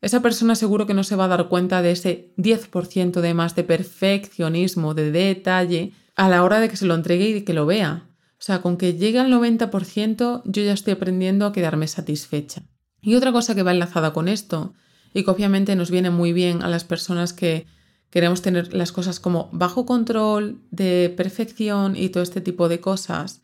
Esa 0.00 0.20
persona 0.22 0.54
seguro 0.54 0.86
que 0.86 0.94
no 0.94 1.04
se 1.04 1.16
va 1.16 1.26
a 1.26 1.28
dar 1.28 1.48
cuenta 1.48 1.82
de 1.82 1.92
ese 1.92 2.32
10% 2.38 3.20
de 3.20 3.34
más 3.34 3.54
de 3.54 3.64
perfeccionismo, 3.64 4.94
de 4.94 5.12
detalle, 5.12 5.92
a 6.16 6.28
la 6.28 6.42
hora 6.44 6.60
de 6.60 6.68
que 6.68 6.76
se 6.76 6.86
lo 6.86 6.94
entregue 6.94 7.28
y 7.28 7.32
de 7.34 7.44
que 7.44 7.54
lo 7.54 7.66
vea. 7.66 8.08
O 8.32 8.44
sea, 8.44 8.62
con 8.62 8.78
que 8.78 8.94
llegue 8.94 9.20
al 9.20 9.30
90% 9.30 10.42
yo 10.44 10.62
ya 10.62 10.72
estoy 10.72 10.94
aprendiendo 10.94 11.46
a 11.46 11.52
quedarme 11.52 11.86
satisfecha. 11.86 12.62
Y 13.02 13.16
otra 13.16 13.32
cosa 13.32 13.54
que 13.54 13.64
va 13.64 13.72
enlazada 13.72 14.12
con 14.12 14.28
esto, 14.28 14.74
y 15.12 15.24
que 15.24 15.30
obviamente 15.30 15.76
nos 15.76 15.90
viene 15.90 16.10
muy 16.10 16.32
bien 16.32 16.62
a 16.62 16.68
las 16.68 16.84
personas 16.84 17.32
que 17.32 17.66
queremos 18.10 18.42
tener 18.42 18.72
las 18.72 18.92
cosas 18.92 19.20
como 19.20 19.48
bajo 19.52 19.84
control, 19.84 20.60
de 20.70 21.12
perfección 21.16 21.96
y 21.96 22.08
todo 22.10 22.22
este 22.22 22.40
tipo 22.40 22.68
de 22.68 22.80
cosas, 22.80 23.42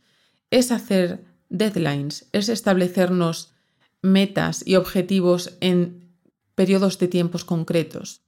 es 0.51 0.71
hacer 0.71 1.25
deadlines, 1.49 2.29
es 2.33 2.49
establecernos 2.49 3.53
metas 4.01 4.62
y 4.66 4.77
objetivos 4.77 5.57
en 5.61 6.14
periodos 6.55 6.99
de 6.99 7.09
tiempos 7.09 7.44
concretos. 7.44 8.23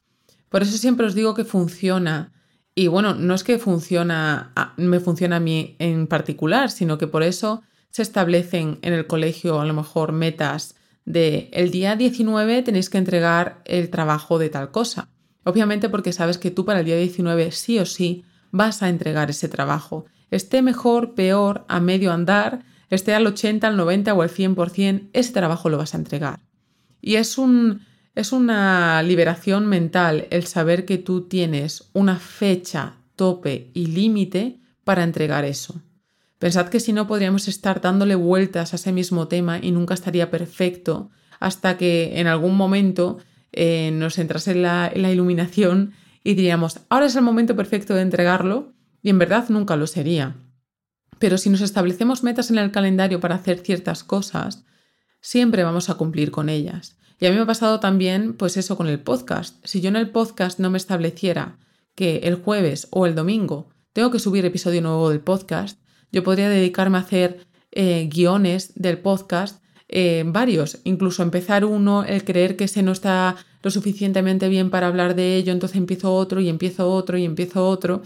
Por 0.49 0.63
eso 0.63 0.77
siempre 0.77 1.07
os 1.07 1.15
digo 1.15 1.35
que 1.35 1.45
funciona. 1.45 2.33
Y 2.75 2.89
bueno, 2.89 3.15
no 3.15 3.35
es 3.35 3.45
que 3.45 3.59
funciona, 3.59 4.53
me 4.77 5.01
funciona 5.01 5.37
a 5.37 5.41
mí 5.41 5.77
en 5.79 6.07
particular, 6.07 6.71
sino 6.71 6.99
que 6.99 7.07
por 7.07 7.23
eso 7.23 7.63
se 7.91 8.03
establecen 8.03 8.79
en 8.83 8.93
el 8.93 9.07
colegio 9.07 9.61
a 9.61 9.65
lo 9.65 9.75
mejor 9.75 10.13
metas 10.13 10.75
de 11.05 11.49
el 11.53 11.71
día 11.71 11.97
19 11.97 12.63
tenéis 12.63 12.91
que 12.91 12.99
entregar 12.99 13.63
el 13.65 13.91
trabajo 13.91 14.39
de 14.39 14.49
tal 14.49 14.71
cosa. 14.71 15.09
Obviamente 15.45 15.89
porque 15.89 16.13
sabes 16.13 16.39
que 16.39 16.51
tú 16.51 16.65
para 16.65 16.81
el 16.81 16.87
día 16.87 16.97
19 16.97 17.51
sí 17.53 17.79
o 17.79 17.87
sí 17.87 18.25
vas 18.51 18.83
a 18.83 18.89
entregar 18.89 19.31
ese 19.31 19.49
trabajo. 19.49 20.07
Esté 20.31 20.63
mejor, 20.63 21.15
peor, 21.15 21.65
a 21.69 21.81
medio 21.81 22.13
andar, 22.13 22.65
esté 22.91 23.15
al 23.15 23.27
80, 23.27 23.67
al 23.67 23.77
90 23.77 24.15
o 24.15 24.23
al 24.23 24.31
100%, 24.31 25.09
ese 25.13 25.33
trabajo 25.33 25.69
lo 25.69 25.79
vas 25.79 25.95
a 25.95 25.99
entregar. 25.99 26.41
Y 27.01 27.17
es 27.17 27.39
un 27.39 27.83
es 28.15 28.33
una 28.33 29.03
liberación 29.03 29.67
mental 29.67 30.27
el 30.31 30.47
saber 30.47 30.85
que 30.85 30.99
tú 30.99 31.29
tienes 31.29 31.91
una 31.93 32.19
fecha, 32.19 32.97
tope 33.17 33.71
y 33.73 33.87
límite 33.87 34.59
para 34.85 35.05
entregar 35.05 35.45
eso. 35.45 35.81
Pensad 36.41 36.69
que 36.69 36.81
si 36.81 36.95
no 36.95 37.07
podríamos 37.07 37.49
estar 37.49 37.83
dándole 37.83 38.15
vueltas 38.15 38.73
a 38.73 38.77
ese 38.77 38.93
mismo 38.93 39.29
tema 39.29 39.59
y 39.61 39.73
nunca 39.73 39.93
estaría 39.93 40.31
perfecto 40.31 41.11
hasta 41.39 41.77
que 41.77 42.19
en 42.19 42.27
algún 42.27 42.57
momento 42.57 43.19
eh, 43.53 43.91
nos 43.93 44.19
entrase 44.19 44.55
la, 44.55 44.91
la 44.95 45.13
iluminación 45.13 45.93
y 46.25 46.33
diríamos, 46.33 46.81
ahora 46.89 47.07
es 47.07 47.15
el 47.15 47.23
momento 47.23 47.55
perfecto 47.57 47.95
de 47.95 48.01
entregarlo 48.01 48.73
y 49.03 49.11
en 49.11 49.19
verdad 49.19 49.51
nunca 49.51 49.77
lo 49.77 49.87
sería. 49.87 50.39
Pero 51.19 51.37
si 51.37 51.51
nos 51.51 51.61
establecemos 51.61 52.23
metas 52.23 52.51
en 52.51 52.57
el 52.57 52.71
calendario 52.71 53.21
para 53.21 53.35
hacer 53.35 53.59
ciertas 53.59 54.03
cosas, 54.03 54.65
siempre 55.21 55.63
vamos 55.63 55.91
a 55.91 55.95
cumplir 55.95 56.31
con 56.31 56.49
ellas. 56.49 56.97
Y 57.19 57.27
a 57.27 57.31
mí 57.31 57.37
me 57.37 57.43
ha 57.43 57.47
pasado 57.47 57.81
también, 57.81 58.33
pues 58.33 58.57
eso, 58.57 58.79
con 58.79 58.87
el 58.87 59.01
podcast. 59.01 59.63
Si 59.67 59.83
yo 59.83 59.91
en 59.91 59.97
el 59.97 60.09
podcast 60.09 60.59
no 60.59 60.71
me 60.71 60.79
estableciera 60.79 61.59
que 61.95 62.21
el 62.25 62.37
jueves 62.37 62.89
o 62.91 63.05
el 63.05 63.15
domingo 63.15 63.69
tengo 63.93 64.11
que 64.11 64.19
subir 64.19 64.47
episodio 64.47 64.81
nuevo 64.81 65.11
del 65.11 65.21
podcast, 65.21 65.79
yo 66.13 66.23
podría 66.23 66.49
dedicarme 66.49 66.99
a 66.99 67.03
hacer 67.03 67.47
eh, 67.73 68.09
guiones 68.13 68.73
del 68.75 68.99
podcast, 68.99 69.63
eh, 69.89 70.23
varios, 70.27 70.79
incluso 70.85 71.23
empezar 71.23 71.65
uno, 71.65 72.05
el 72.05 72.25
creer 72.25 72.57
que 72.57 72.65
ese 72.65 72.83
no 72.83 72.93
está 72.93 73.37
lo 73.63 73.71
suficientemente 73.71 74.49
bien 74.49 74.71
para 74.71 74.87
hablar 74.87 75.15
de 75.15 75.37
ello, 75.37 75.53
entonces 75.53 75.77
empiezo 75.77 76.15
otro 76.15 76.41
y 76.41 76.49
empiezo 76.49 76.91
otro 76.91 77.19
y 77.19 77.25
empiezo 77.25 77.69
otro, 77.69 78.03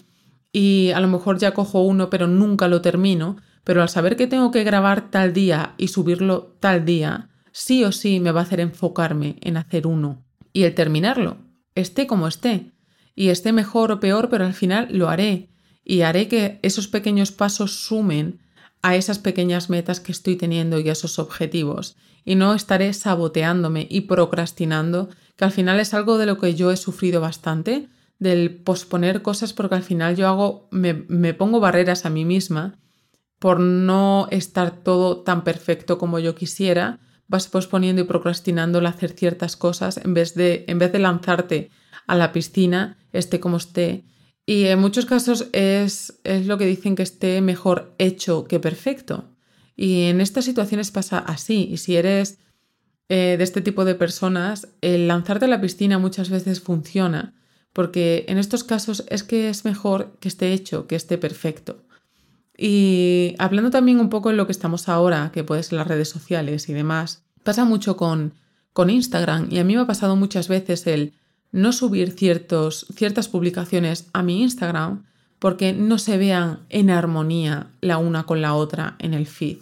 y 0.53 0.93
a 0.95 1.01
lo 1.01 1.09
mejor 1.09 1.39
ya 1.39 1.53
cojo 1.53 1.83
uno 1.83 2.11
pero 2.11 2.27
nunca 2.27 2.69
lo 2.69 2.81
termino, 2.81 3.37
pero 3.65 3.83
al 3.83 3.89
saber 3.89 4.17
que 4.17 4.27
tengo 4.27 4.51
que 4.51 4.65
grabar 4.65 5.11
tal 5.11 5.33
día 5.33 5.75
y 5.79 5.89
subirlo 5.89 6.57
tal 6.61 6.85
día, 6.85 7.31
sí 7.53 7.85
o 7.85 7.93
sí 7.93 8.21
me 8.21 8.33
va 8.33 8.41
a 8.41 8.45
hacer 8.45 8.61
enfocarme 8.61 9.37
en 9.41 9.57
hacer 9.57 9.87
uno. 9.87 10.25
Y 10.53 10.65
el 10.65 10.75
terminarlo, 10.75 11.39
esté 11.75 12.07
como 12.07 12.29
esté, 12.29 12.73
y 13.15 13.29
esté 13.29 13.53
mejor 13.53 13.93
o 13.93 14.01
peor, 14.01 14.29
pero 14.29 14.45
al 14.45 14.55
final 14.55 14.89
lo 14.91 15.09
haré 15.09 15.49
y 15.85 16.03
haré 16.03 16.29
que 16.29 16.59
esos 16.63 16.89
pequeños 16.89 17.33
pasos 17.33 17.73
sumen 17.85 18.41
a 18.83 18.97
esas 18.97 19.19
pequeñas 19.19 19.71
metas 19.71 20.01
que 20.01 20.13
estoy 20.13 20.37
teniendo 20.37 20.79
y 20.79 20.89
a 20.89 20.93
esos 20.93 21.19
objetivos. 21.19 21.97
Y 22.25 22.35
no 22.35 22.55
estaré 22.55 22.93
saboteándome 22.93 23.87
y 23.91 24.03
procrastinando, 24.03 25.09
que 25.37 25.45
al 25.45 25.53
final 25.53 25.81
es 25.81 25.95
algo 25.95 26.19
de 26.19 26.27
lo 26.27 26.39
que 26.39 26.55
yo 26.55 26.71
he 26.71 26.77
sufrido 26.77 27.21
bastante, 27.21 27.89
del 28.19 28.57
posponer 28.57 29.23
cosas 29.23 29.53
porque 29.53 29.75
al 29.75 29.83
final 29.83 30.17
yo 30.17 30.29
hago, 30.29 30.69
me, 30.71 30.95
me 31.09 31.35
pongo 31.35 31.61
barreras 31.61 32.07
a 32.07 32.11
mí 32.11 32.25
misma 32.25 32.79
por 33.39 33.61
no 33.61 34.29
estar 34.31 34.83
todo 34.83 35.19
tan 35.19 35.45
perfecto 35.45 35.99
como 35.99 36.19
yo 36.19 36.35
quisiera, 36.35 37.01
vas 37.27 37.49
posponiendo 37.49 38.03
y 38.03 38.05
procrastinando 38.05 38.79
el 38.79 38.87
hacer 38.87 39.13
ciertas 39.13 39.57
cosas 39.57 39.99
en 39.99 40.15
vez 40.15 40.35
de, 40.35 40.65
en 40.69 40.79
vez 40.79 40.93
de 40.93 40.99
lanzarte 40.99 41.71
a 42.07 42.15
la 42.15 42.33
piscina, 42.33 42.97
esté 43.13 43.41
como 43.41 43.57
esté, 43.57 44.05
y 44.47 44.65
en 44.65 44.79
muchos 44.79 45.07
casos 45.07 45.49
es, 45.53 46.21
es 46.25 46.47
lo 46.47 46.59
que 46.59 46.67
dicen 46.67 46.97
que 46.97 47.03
esté 47.03 47.41
mejor 47.41 47.95
hecho 47.99 48.45
que 48.45 48.61
perfecto. 48.61 49.31
Y 49.77 50.03
en 50.03 50.21
estas 50.21 50.45
situaciones 50.45 50.91
pasa 50.91 51.19
así. 51.19 51.69
Y 51.71 51.79
si 51.79 51.97
eres 51.97 52.39
eh, 53.09 53.37
de 53.39 53.45
este 53.45 53.63
tipo 53.63 53.85
de 53.85 53.95
personas, 53.95 54.69
el 54.83 55.09
lanzarte 55.09 55.47
a 55.47 55.49
la 55.49 55.61
piscina 55.61 55.99
muchas 55.99 56.29
veces 56.29 56.61
funciona, 56.61 57.35
porque 57.73 58.25
en 58.29 58.39
estos 58.39 58.65
casos 58.65 59.05
es 59.09 59.23
que 59.23 59.49
es 59.49 59.65
mejor 59.65 60.17
que 60.21 60.29
esté 60.29 60.53
hecho, 60.53 60.87
que 60.87 60.97
esté 60.97 61.19
perfecto. 61.19 61.83
Y 62.57 63.35
hablando 63.39 63.71
también 63.71 63.99
un 63.99 64.11
poco 64.11 64.31
en 64.31 64.37
lo 64.37 64.47
que 64.47 64.53
estamos 64.53 64.89
ahora, 64.89 65.31
que 65.33 65.43
puede 65.43 65.63
ser 65.63 65.79
las 65.79 65.89
redes 65.89 66.09
sociales 66.09 66.69
y 66.69 66.73
demás, 66.73 67.25
pasa 67.43 67.65
mucho 67.65 67.97
con, 67.97 68.35
con 68.73 68.91
Instagram 68.91 69.49
y 69.51 69.59
a 69.59 69.65
mí 69.65 69.75
me 69.75 69.83
ha 69.83 69.87
pasado 69.87 70.15
muchas 70.17 70.49
veces 70.49 70.87
el 70.87 71.15
no 71.55 71.73
subir 71.73 72.11
ciertas 72.17 73.29
publicaciones 73.29 74.11
a 74.13 74.25
mi 74.25 74.43
Instagram 74.43 75.05
porque 75.39 75.73
no 75.73 75.99
se 75.99 76.19
vean 76.19 76.67
en 76.69 76.91
armonía 76.91 77.71
la 77.81 77.99
una 77.99 78.25
con 78.25 78.43
la 78.43 78.55
otra 78.55 78.97
en 78.99 79.15
el 79.15 79.29
feed. 79.29 79.59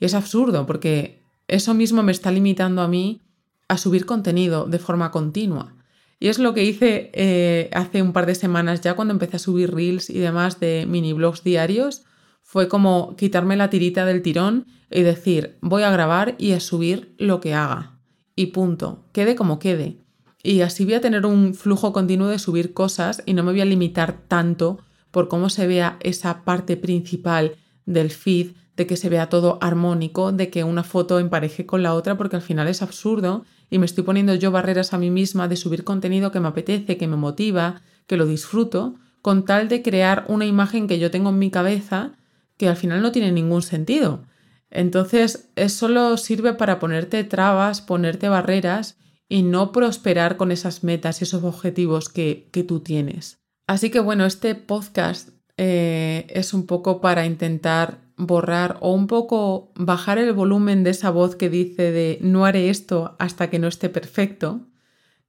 Y 0.00 0.04
es 0.04 0.14
absurdo 0.14 0.66
porque 0.66 1.22
eso 1.46 1.74
mismo 1.74 2.02
me 2.02 2.10
está 2.10 2.32
limitando 2.32 2.82
a 2.82 2.88
mí 2.88 3.22
a 3.68 3.78
subir 3.78 4.04
contenido 4.04 4.66
de 4.66 4.80
forma 4.80 5.12
continua. 5.12 5.76
Y 6.18 6.26
es 6.26 6.40
lo 6.40 6.54
que 6.54 6.64
hice 6.64 7.12
eh, 7.14 7.70
hace 7.72 8.02
un 8.02 8.12
par 8.12 8.26
de 8.26 8.34
semanas 8.34 8.80
ya 8.80 8.94
cuando 8.94 9.14
empecé 9.14 9.36
a 9.36 9.38
subir 9.40 9.72
reels 9.72 10.10
y 10.10 10.18
demás 10.18 10.58
de 10.58 10.86
mini 10.88 11.12
blogs 11.12 11.44
diarios. 11.44 12.02
Fue 12.42 12.66
como 12.66 13.14
quitarme 13.14 13.56
la 13.56 13.70
tirita 13.70 14.04
del 14.04 14.22
tirón 14.22 14.66
y 14.90 15.02
decir, 15.02 15.56
voy 15.60 15.84
a 15.84 15.92
grabar 15.92 16.34
y 16.36 16.50
a 16.52 16.58
subir 16.58 17.14
lo 17.16 17.40
que 17.40 17.54
haga. 17.54 18.00
Y 18.34 18.46
punto, 18.46 19.04
quede 19.12 19.36
como 19.36 19.60
quede. 19.60 20.07
Y 20.42 20.60
así 20.60 20.84
voy 20.84 20.94
a 20.94 21.00
tener 21.00 21.26
un 21.26 21.54
flujo 21.54 21.92
continuo 21.92 22.28
de 22.28 22.38
subir 22.38 22.72
cosas 22.72 23.22
y 23.26 23.34
no 23.34 23.42
me 23.42 23.52
voy 23.52 23.60
a 23.60 23.64
limitar 23.64 24.20
tanto 24.28 24.78
por 25.10 25.28
cómo 25.28 25.50
se 25.50 25.66
vea 25.66 25.96
esa 26.00 26.44
parte 26.44 26.76
principal 26.76 27.56
del 27.86 28.10
feed 28.10 28.52
de 28.76 28.86
que 28.86 28.96
se 28.96 29.08
vea 29.08 29.28
todo 29.28 29.58
armónico, 29.60 30.30
de 30.30 30.50
que 30.50 30.62
una 30.62 30.84
foto 30.84 31.18
empareje 31.18 31.66
con 31.66 31.82
la 31.82 31.94
otra, 31.94 32.16
porque 32.16 32.36
al 32.36 32.42
final 32.42 32.68
es 32.68 32.80
absurdo 32.80 33.44
y 33.70 33.78
me 33.78 33.86
estoy 33.86 34.04
poniendo 34.04 34.34
yo 34.36 34.52
barreras 34.52 34.92
a 34.92 34.98
mí 34.98 35.10
misma 35.10 35.48
de 35.48 35.56
subir 35.56 35.82
contenido 35.82 36.30
que 36.30 36.38
me 36.38 36.48
apetece, 36.48 36.96
que 36.96 37.08
me 37.08 37.16
motiva, 37.16 37.82
que 38.06 38.16
lo 38.16 38.24
disfruto, 38.24 38.94
con 39.20 39.44
tal 39.44 39.68
de 39.68 39.82
crear 39.82 40.24
una 40.28 40.46
imagen 40.46 40.86
que 40.86 41.00
yo 41.00 41.10
tengo 41.10 41.30
en 41.30 41.38
mi 41.38 41.50
cabeza 41.50 42.12
que 42.56 42.68
al 42.68 42.76
final 42.76 43.02
no 43.02 43.10
tiene 43.10 43.32
ningún 43.32 43.62
sentido. 43.62 44.22
Entonces, 44.70 45.50
eso 45.56 45.88
solo 45.88 46.16
sirve 46.16 46.54
para 46.54 46.78
ponerte 46.78 47.24
trabas, 47.24 47.80
ponerte 47.80 48.28
barreras 48.28 48.96
y 49.28 49.42
no 49.42 49.72
prosperar 49.72 50.36
con 50.36 50.52
esas 50.52 50.84
metas 50.84 51.20
y 51.20 51.24
esos 51.24 51.44
objetivos 51.44 52.08
que, 52.08 52.48
que 52.50 52.62
tú 52.62 52.80
tienes. 52.80 53.38
Así 53.66 53.90
que 53.90 54.00
bueno, 54.00 54.24
este 54.24 54.54
podcast 54.54 55.30
eh, 55.56 56.26
es 56.30 56.54
un 56.54 56.66
poco 56.66 57.00
para 57.00 57.26
intentar 57.26 57.98
borrar 58.16 58.78
o 58.80 58.92
un 58.92 59.06
poco 59.06 59.72
bajar 59.74 60.18
el 60.18 60.32
volumen 60.32 60.82
de 60.82 60.90
esa 60.90 61.10
voz 61.10 61.36
que 61.36 61.50
dice 61.50 61.92
de 61.92 62.18
no 62.22 62.46
haré 62.46 62.70
esto 62.70 63.16
hasta 63.18 63.50
que 63.50 63.58
no 63.58 63.68
esté 63.68 63.88
perfecto, 63.88 64.66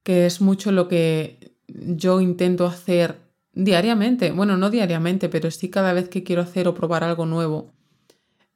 que 0.02 0.26
es 0.26 0.40
mucho 0.40 0.72
lo 0.72 0.88
que 0.88 1.54
yo 1.68 2.20
intento 2.20 2.66
hacer 2.66 3.16
diariamente. 3.52 4.32
Bueno, 4.32 4.56
no 4.56 4.70
diariamente, 4.70 5.28
pero 5.28 5.50
sí 5.50 5.68
cada 5.68 5.92
vez 5.92 6.08
que 6.08 6.24
quiero 6.24 6.42
hacer 6.42 6.66
o 6.66 6.74
probar 6.74 7.04
algo 7.04 7.26
nuevo 7.26 7.70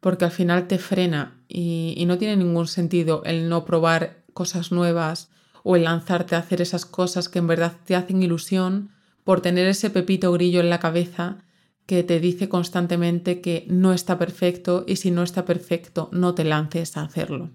porque 0.04 0.26
al 0.26 0.32
final 0.32 0.68
te 0.68 0.76
frena 0.76 1.42
y, 1.48 2.04
no 2.06 2.18
tiene 2.18 2.36
ningún 2.36 2.66
sentido 2.66 3.22
el 3.24 3.48
no 3.48 3.64
probar 3.64 4.22
cosas 4.34 4.70
nuevas 4.70 5.30
o 5.64 5.74
el 5.74 5.84
lanzarte 5.84 6.36
a 6.36 6.38
hacer 6.38 6.60
esas 6.62 6.86
cosas 6.86 7.28
que 7.28 7.40
en 7.40 7.48
verdad 7.48 7.72
te 7.84 7.96
hacen 7.96 8.22
ilusión 8.22 8.90
por 9.24 9.40
tener 9.40 9.66
ese 9.66 9.90
pepito 9.90 10.30
grillo 10.30 10.60
en 10.60 10.70
la 10.70 10.78
cabeza 10.78 11.38
que 11.86 12.04
te 12.04 12.20
dice 12.20 12.48
constantemente 12.48 13.40
que 13.40 13.66
no 13.68 13.92
está 13.92 14.18
perfecto 14.18 14.84
y 14.86 14.96
si 14.96 15.10
no 15.10 15.22
está 15.22 15.44
perfecto 15.44 16.08
no 16.12 16.34
te 16.34 16.44
lances 16.44 16.96
a 16.96 17.02
hacerlo. 17.02 17.50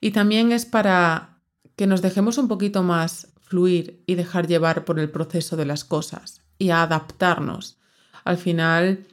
Y 0.00 0.10
también 0.10 0.52
es 0.52 0.66
para 0.66 1.38
que 1.76 1.86
nos 1.86 2.02
dejemos 2.02 2.36
un 2.36 2.48
poquito 2.48 2.82
más 2.82 3.28
fluir 3.40 4.02
y 4.06 4.16
dejar 4.16 4.46
llevar 4.46 4.84
por 4.84 4.98
el 4.98 5.10
proceso 5.10 5.56
de 5.56 5.66
las 5.66 5.84
cosas 5.84 6.42
y 6.58 6.70
a 6.70 6.82
adaptarnos. 6.82 7.78
Al 8.24 8.38
final 8.38 9.06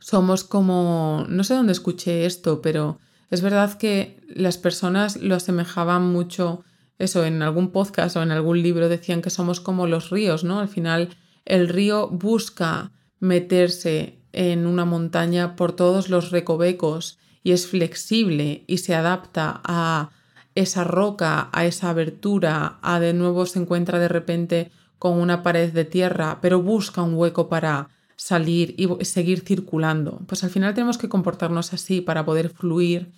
somos 0.00 0.44
como, 0.44 1.26
no 1.28 1.44
sé 1.44 1.54
dónde 1.54 1.72
escuché 1.72 2.26
esto, 2.26 2.62
pero 2.62 2.98
es 3.30 3.42
verdad 3.42 3.76
que 3.78 4.20
las 4.28 4.58
personas 4.58 5.16
lo 5.16 5.34
asemejaban 5.34 6.10
mucho, 6.10 6.64
eso, 6.98 7.24
en 7.24 7.42
algún 7.42 7.70
podcast 7.70 8.16
o 8.16 8.22
en 8.22 8.32
algún 8.32 8.62
libro 8.62 8.88
decían 8.88 9.22
que 9.22 9.30
somos 9.30 9.60
como 9.60 9.86
los 9.86 10.10
ríos, 10.10 10.44
¿no? 10.44 10.58
Al 10.58 10.68
final 10.68 11.10
el 11.44 11.68
río 11.68 12.08
busca 12.08 12.92
meterse 13.20 14.18
en 14.32 14.66
una 14.66 14.84
montaña 14.84 15.56
por 15.56 15.72
todos 15.72 16.10
los 16.10 16.30
recovecos 16.30 17.18
y 17.42 17.52
es 17.52 17.66
flexible 17.66 18.64
y 18.66 18.78
se 18.78 18.94
adapta 18.94 19.60
a 19.64 20.10
esa 20.54 20.84
roca, 20.84 21.48
a 21.52 21.64
esa 21.66 21.90
abertura, 21.90 22.78
a 22.82 22.98
de 23.00 23.14
nuevo 23.14 23.46
se 23.46 23.60
encuentra 23.60 23.98
de 23.98 24.08
repente 24.08 24.70
con 24.98 25.18
una 25.18 25.42
pared 25.42 25.72
de 25.72 25.84
tierra, 25.84 26.40
pero 26.42 26.60
busca 26.60 27.02
un 27.02 27.14
hueco 27.14 27.48
para 27.48 27.90
salir 28.16 28.74
y 28.76 29.04
seguir 29.04 29.40
circulando. 29.40 30.20
Pues 30.26 30.42
al 30.42 30.50
final 30.50 30.74
tenemos 30.74 30.98
que 30.98 31.08
comportarnos 31.08 31.72
así 31.72 32.00
para 32.00 32.24
poder 32.24 32.50
fluir 32.50 33.12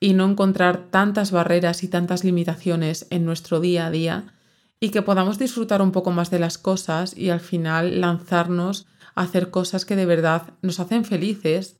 y 0.00 0.12
no 0.12 0.28
encontrar 0.28 0.88
tantas 0.90 1.30
barreras 1.30 1.82
y 1.82 1.88
tantas 1.88 2.24
limitaciones 2.24 3.06
en 3.10 3.24
nuestro 3.24 3.60
día 3.60 3.86
a 3.86 3.90
día 3.90 4.34
y 4.80 4.90
que 4.90 5.02
podamos 5.02 5.38
disfrutar 5.38 5.80
un 5.80 5.92
poco 5.92 6.10
más 6.10 6.30
de 6.30 6.38
las 6.38 6.58
cosas 6.58 7.16
y 7.16 7.30
al 7.30 7.40
final 7.40 8.00
lanzarnos 8.00 8.86
a 9.14 9.22
hacer 9.22 9.50
cosas 9.50 9.84
que 9.84 9.96
de 9.96 10.06
verdad 10.06 10.54
nos 10.62 10.80
hacen 10.80 11.04
felices 11.04 11.78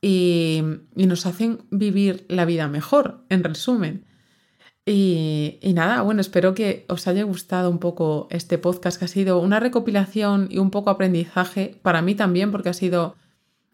y, 0.00 0.62
y 0.94 1.06
nos 1.06 1.26
hacen 1.26 1.62
vivir 1.70 2.24
la 2.28 2.44
vida 2.44 2.68
mejor, 2.68 3.24
en 3.28 3.42
resumen. 3.42 4.06
Y, 4.88 5.58
nada, 5.74 6.02
bueno, 6.02 6.20
espero 6.20 6.54
que 6.54 6.86
os 6.88 7.08
haya 7.08 7.24
gustado 7.24 7.70
un 7.70 7.78
poco 7.80 8.28
este 8.30 8.56
podcast, 8.56 8.98
que 8.98 9.06
ha 9.06 9.08
sido 9.08 9.40
una 9.40 9.58
recopilación 9.58 10.46
y 10.48 10.58
un 10.58 10.70
poco 10.70 10.90
aprendizaje 10.90 11.76
para 11.82 12.02
mí 12.02 12.14
también, 12.14 12.52
porque 12.52 12.68
ha 12.68 12.72
sido, 12.72 13.16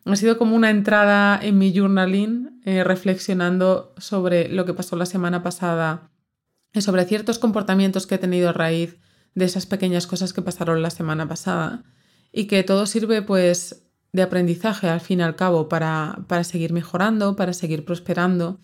ha 0.05 0.17
sido 0.17 0.39
como 0.39 0.57
una 0.57 0.71
entrada 0.71 1.39
en 1.41 1.59
mi 1.59 1.73
journaling, 1.77 2.61
eh, 2.65 2.85
reflexionando 2.85 3.95
sobre 3.99 4.49
lo 4.49 4.65
que 4.65 4.75
pasó 4.75 4.97
la 4.97 5.07
semana 5.07 5.43
pasada, 5.43 6.11
y 6.75 6.81
sobre 6.81 7.05
ciertos 7.05 7.39
comportamientos 7.39 8.07
que 8.07 8.17
he 8.17 8.19
tenido 8.19 8.49
a 8.49 8.53
raíz 8.53 8.97
de 9.35 9.45
esas 9.45 9.67
pequeñas 9.67 10.07
cosas 10.07 10.33
que 10.33 10.43
pasaron 10.43 10.83
la 10.83 10.91
semana 10.91 11.29
pasada, 11.29 11.85
y 12.33 12.47
que 12.47 12.63
todo 12.63 12.87
sirve 12.87 13.23
pues 13.23 13.85
de 14.13 14.23
aprendizaje 14.23 14.89
al 14.89 15.01
fin 15.01 15.21
y 15.21 15.23
al 15.23 15.37
cabo 15.37 15.69
para, 15.69 16.25
para 16.27 16.45
seguir 16.45 16.73
mejorando, 16.73 17.37
para 17.37 17.53
seguir 17.53 17.85
prosperando 17.85 18.61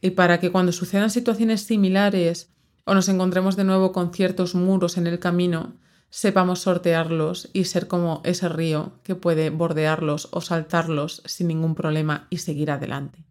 y 0.00 0.10
para 0.10 0.40
que 0.40 0.50
cuando 0.50 0.72
sucedan 0.72 1.10
situaciones 1.10 1.62
similares 1.62 2.52
o 2.84 2.94
nos 2.94 3.08
encontremos 3.08 3.56
de 3.56 3.64
nuevo 3.64 3.92
con 3.92 4.12
ciertos 4.12 4.54
muros 4.54 4.96
en 4.98 5.06
el 5.06 5.18
camino, 5.18 5.74
sepamos 6.10 6.60
sortearlos 6.60 7.48
y 7.52 7.64
ser 7.64 7.86
como 7.86 8.20
ese 8.24 8.48
río 8.48 8.92
que 9.04 9.14
puede 9.14 9.50
bordearlos 9.50 10.28
o 10.32 10.40
saltarlos 10.40 11.22
sin 11.24 11.48
ningún 11.48 11.74
problema 11.74 12.26
y 12.30 12.38
seguir 12.38 12.70
adelante. 12.70 13.24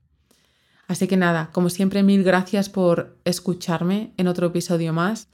Así 0.87 1.07
que 1.07 1.17
nada, 1.17 1.49
como 1.51 1.69
siempre, 1.69 2.01
mil 2.01 2.23
gracias 2.23 2.69
por 2.69 3.17
escucharme 3.25 4.13
en 4.17 4.27
otro 4.27 4.47
episodio 4.47 4.91
más, 4.91 5.27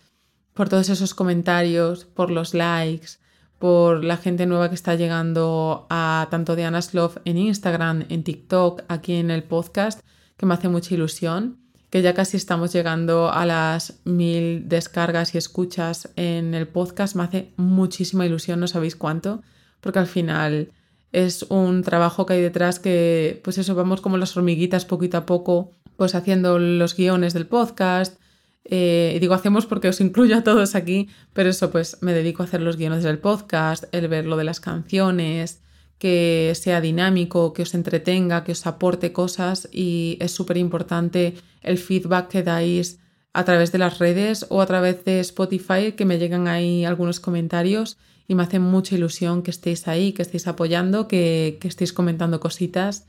por 0.53 0.67
todos 0.67 0.89
esos 0.89 1.13
comentarios, 1.13 2.03
por 2.03 2.29
los 2.29 2.53
likes, 2.53 3.19
por 3.59 4.03
la 4.03 4.17
gente 4.17 4.45
nueva 4.45 4.69
que 4.69 4.75
está 4.75 4.95
llegando 4.95 5.87
a 5.89 6.27
tanto 6.29 6.55
de 6.55 6.69
Love 6.91 7.17
en 7.25 7.37
Instagram, 7.37 8.05
en 8.09 8.23
TikTok, 8.23 8.83
aquí 8.89 9.13
en 9.13 9.31
el 9.31 9.43
podcast 9.43 10.01
que 10.35 10.45
me 10.45 10.55
hace 10.55 10.67
mucha 10.67 10.93
ilusión, 10.93 11.64
que 11.95 12.01
ya 12.01 12.13
casi 12.13 12.35
estamos 12.35 12.73
llegando 12.73 13.31
a 13.31 13.45
las 13.45 14.01
mil 14.03 14.67
descargas 14.67 15.33
y 15.33 15.37
escuchas 15.37 16.09
en 16.17 16.53
el 16.53 16.67
podcast. 16.67 17.15
Me 17.15 17.23
hace 17.23 17.53
muchísima 17.55 18.25
ilusión, 18.25 18.59
no 18.59 18.67
sabéis 18.67 18.97
cuánto, 18.97 19.43
porque 19.79 19.99
al 19.99 20.07
final 20.07 20.73
es 21.13 21.43
un 21.43 21.83
trabajo 21.83 22.25
que 22.25 22.33
hay 22.33 22.41
detrás 22.41 22.79
que, 22.79 23.39
pues 23.45 23.57
eso, 23.59 23.75
vamos 23.75 24.01
como 24.01 24.17
las 24.17 24.35
hormiguitas 24.35 24.83
poquito 24.83 25.15
a 25.15 25.25
poco, 25.25 25.71
pues 25.95 26.15
haciendo 26.15 26.59
los 26.59 26.97
guiones 26.97 27.33
del 27.33 27.47
podcast. 27.47 28.19
Eh, 28.65 29.13
y 29.15 29.19
digo 29.19 29.33
hacemos 29.33 29.65
porque 29.65 29.87
os 29.87 30.01
incluyo 30.01 30.35
a 30.35 30.43
todos 30.43 30.75
aquí, 30.75 31.07
pero 31.31 31.49
eso 31.49 31.71
pues 31.71 31.99
me 32.01 32.11
dedico 32.11 32.43
a 32.43 32.45
hacer 32.45 32.59
los 32.59 32.75
guiones 32.75 33.05
del 33.05 33.19
podcast, 33.19 33.85
el 33.93 34.09
ver 34.09 34.25
lo 34.25 34.35
de 34.35 34.43
las 34.43 34.59
canciones, 34.59 35.61
que 35.97 36.53
sea 36.55 36.81
dinámico, 36.81 37.53
que 37.53 37.63
os 37.63 37.73
entretenga, 37.73 38.43
que 38.43 38.51
os 38.51 38.65
aporte 38.67 39.11
cosas 39.11 39.69
y 39.71 40.17
es 40.19 40.31
súper 40.31 40.57
importante 40.57 41.35
el 41.61 41.77
feedback 41.77 42.27
que 42.27 42.43
dais 42.43 42.99
a 43.33 43.43
través 43.43 43.71
de 43.71 43.79
las 43.79 43.99
redes 43.99 44.45
o 44.49 44.61
a 44.61 44.65
través 44.65 45.03
de 45.03 45.19
Spotify, 45.19 45.93
que 45.95 46.05
me 46.05 46.17
llegan 46.17 46.47
ahí 46.47 46.85
algunos 46.85 47.19
comentarios 47.19 47.97
y 48.27 48.35
me 48.35 48.43
hace 48.43 48.59
mucha 48.59 48.95
ilusión 48.95 49.43
que 49.43 49.51
estéis 49.51 49.87
ahí, 49.87 50.13
que 50.13 50.21
estéis 50.21 50.47
apoyando, 50.47 51.07
que, 51.07 51.59
estéis 51.63 51.93
comentando 51.93 52.39
cositas. 52.39 53.05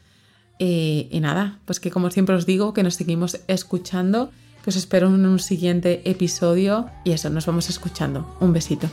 y 0.58 1.18
nada, 1.20 1.60
pues 1.64 1.80
que 1.80 1.90
como 1.90 2.10
siempre 2.10 2.34
os 2.34 2.46
digo, 2.46 2.72
que 2.72 2.82
nos 2.82 2.94
seguimos 2.94 3.40
escuchando, 3.46 4.30
que 4.66 4.70
os 4.70 4.76
espero 4.76 5.06
en 5.06 5.24
un 5.26 5.38
siguiente 5.38 6.02
episodio 6.04 6.90
y 7.04 7.12
eso, 7.12 7.30
nos 7.30 7.46
vamos 7.46 7.70
escuchando. 7.70 8.36
Un 8.40 8.52
besito. 8.52 8.88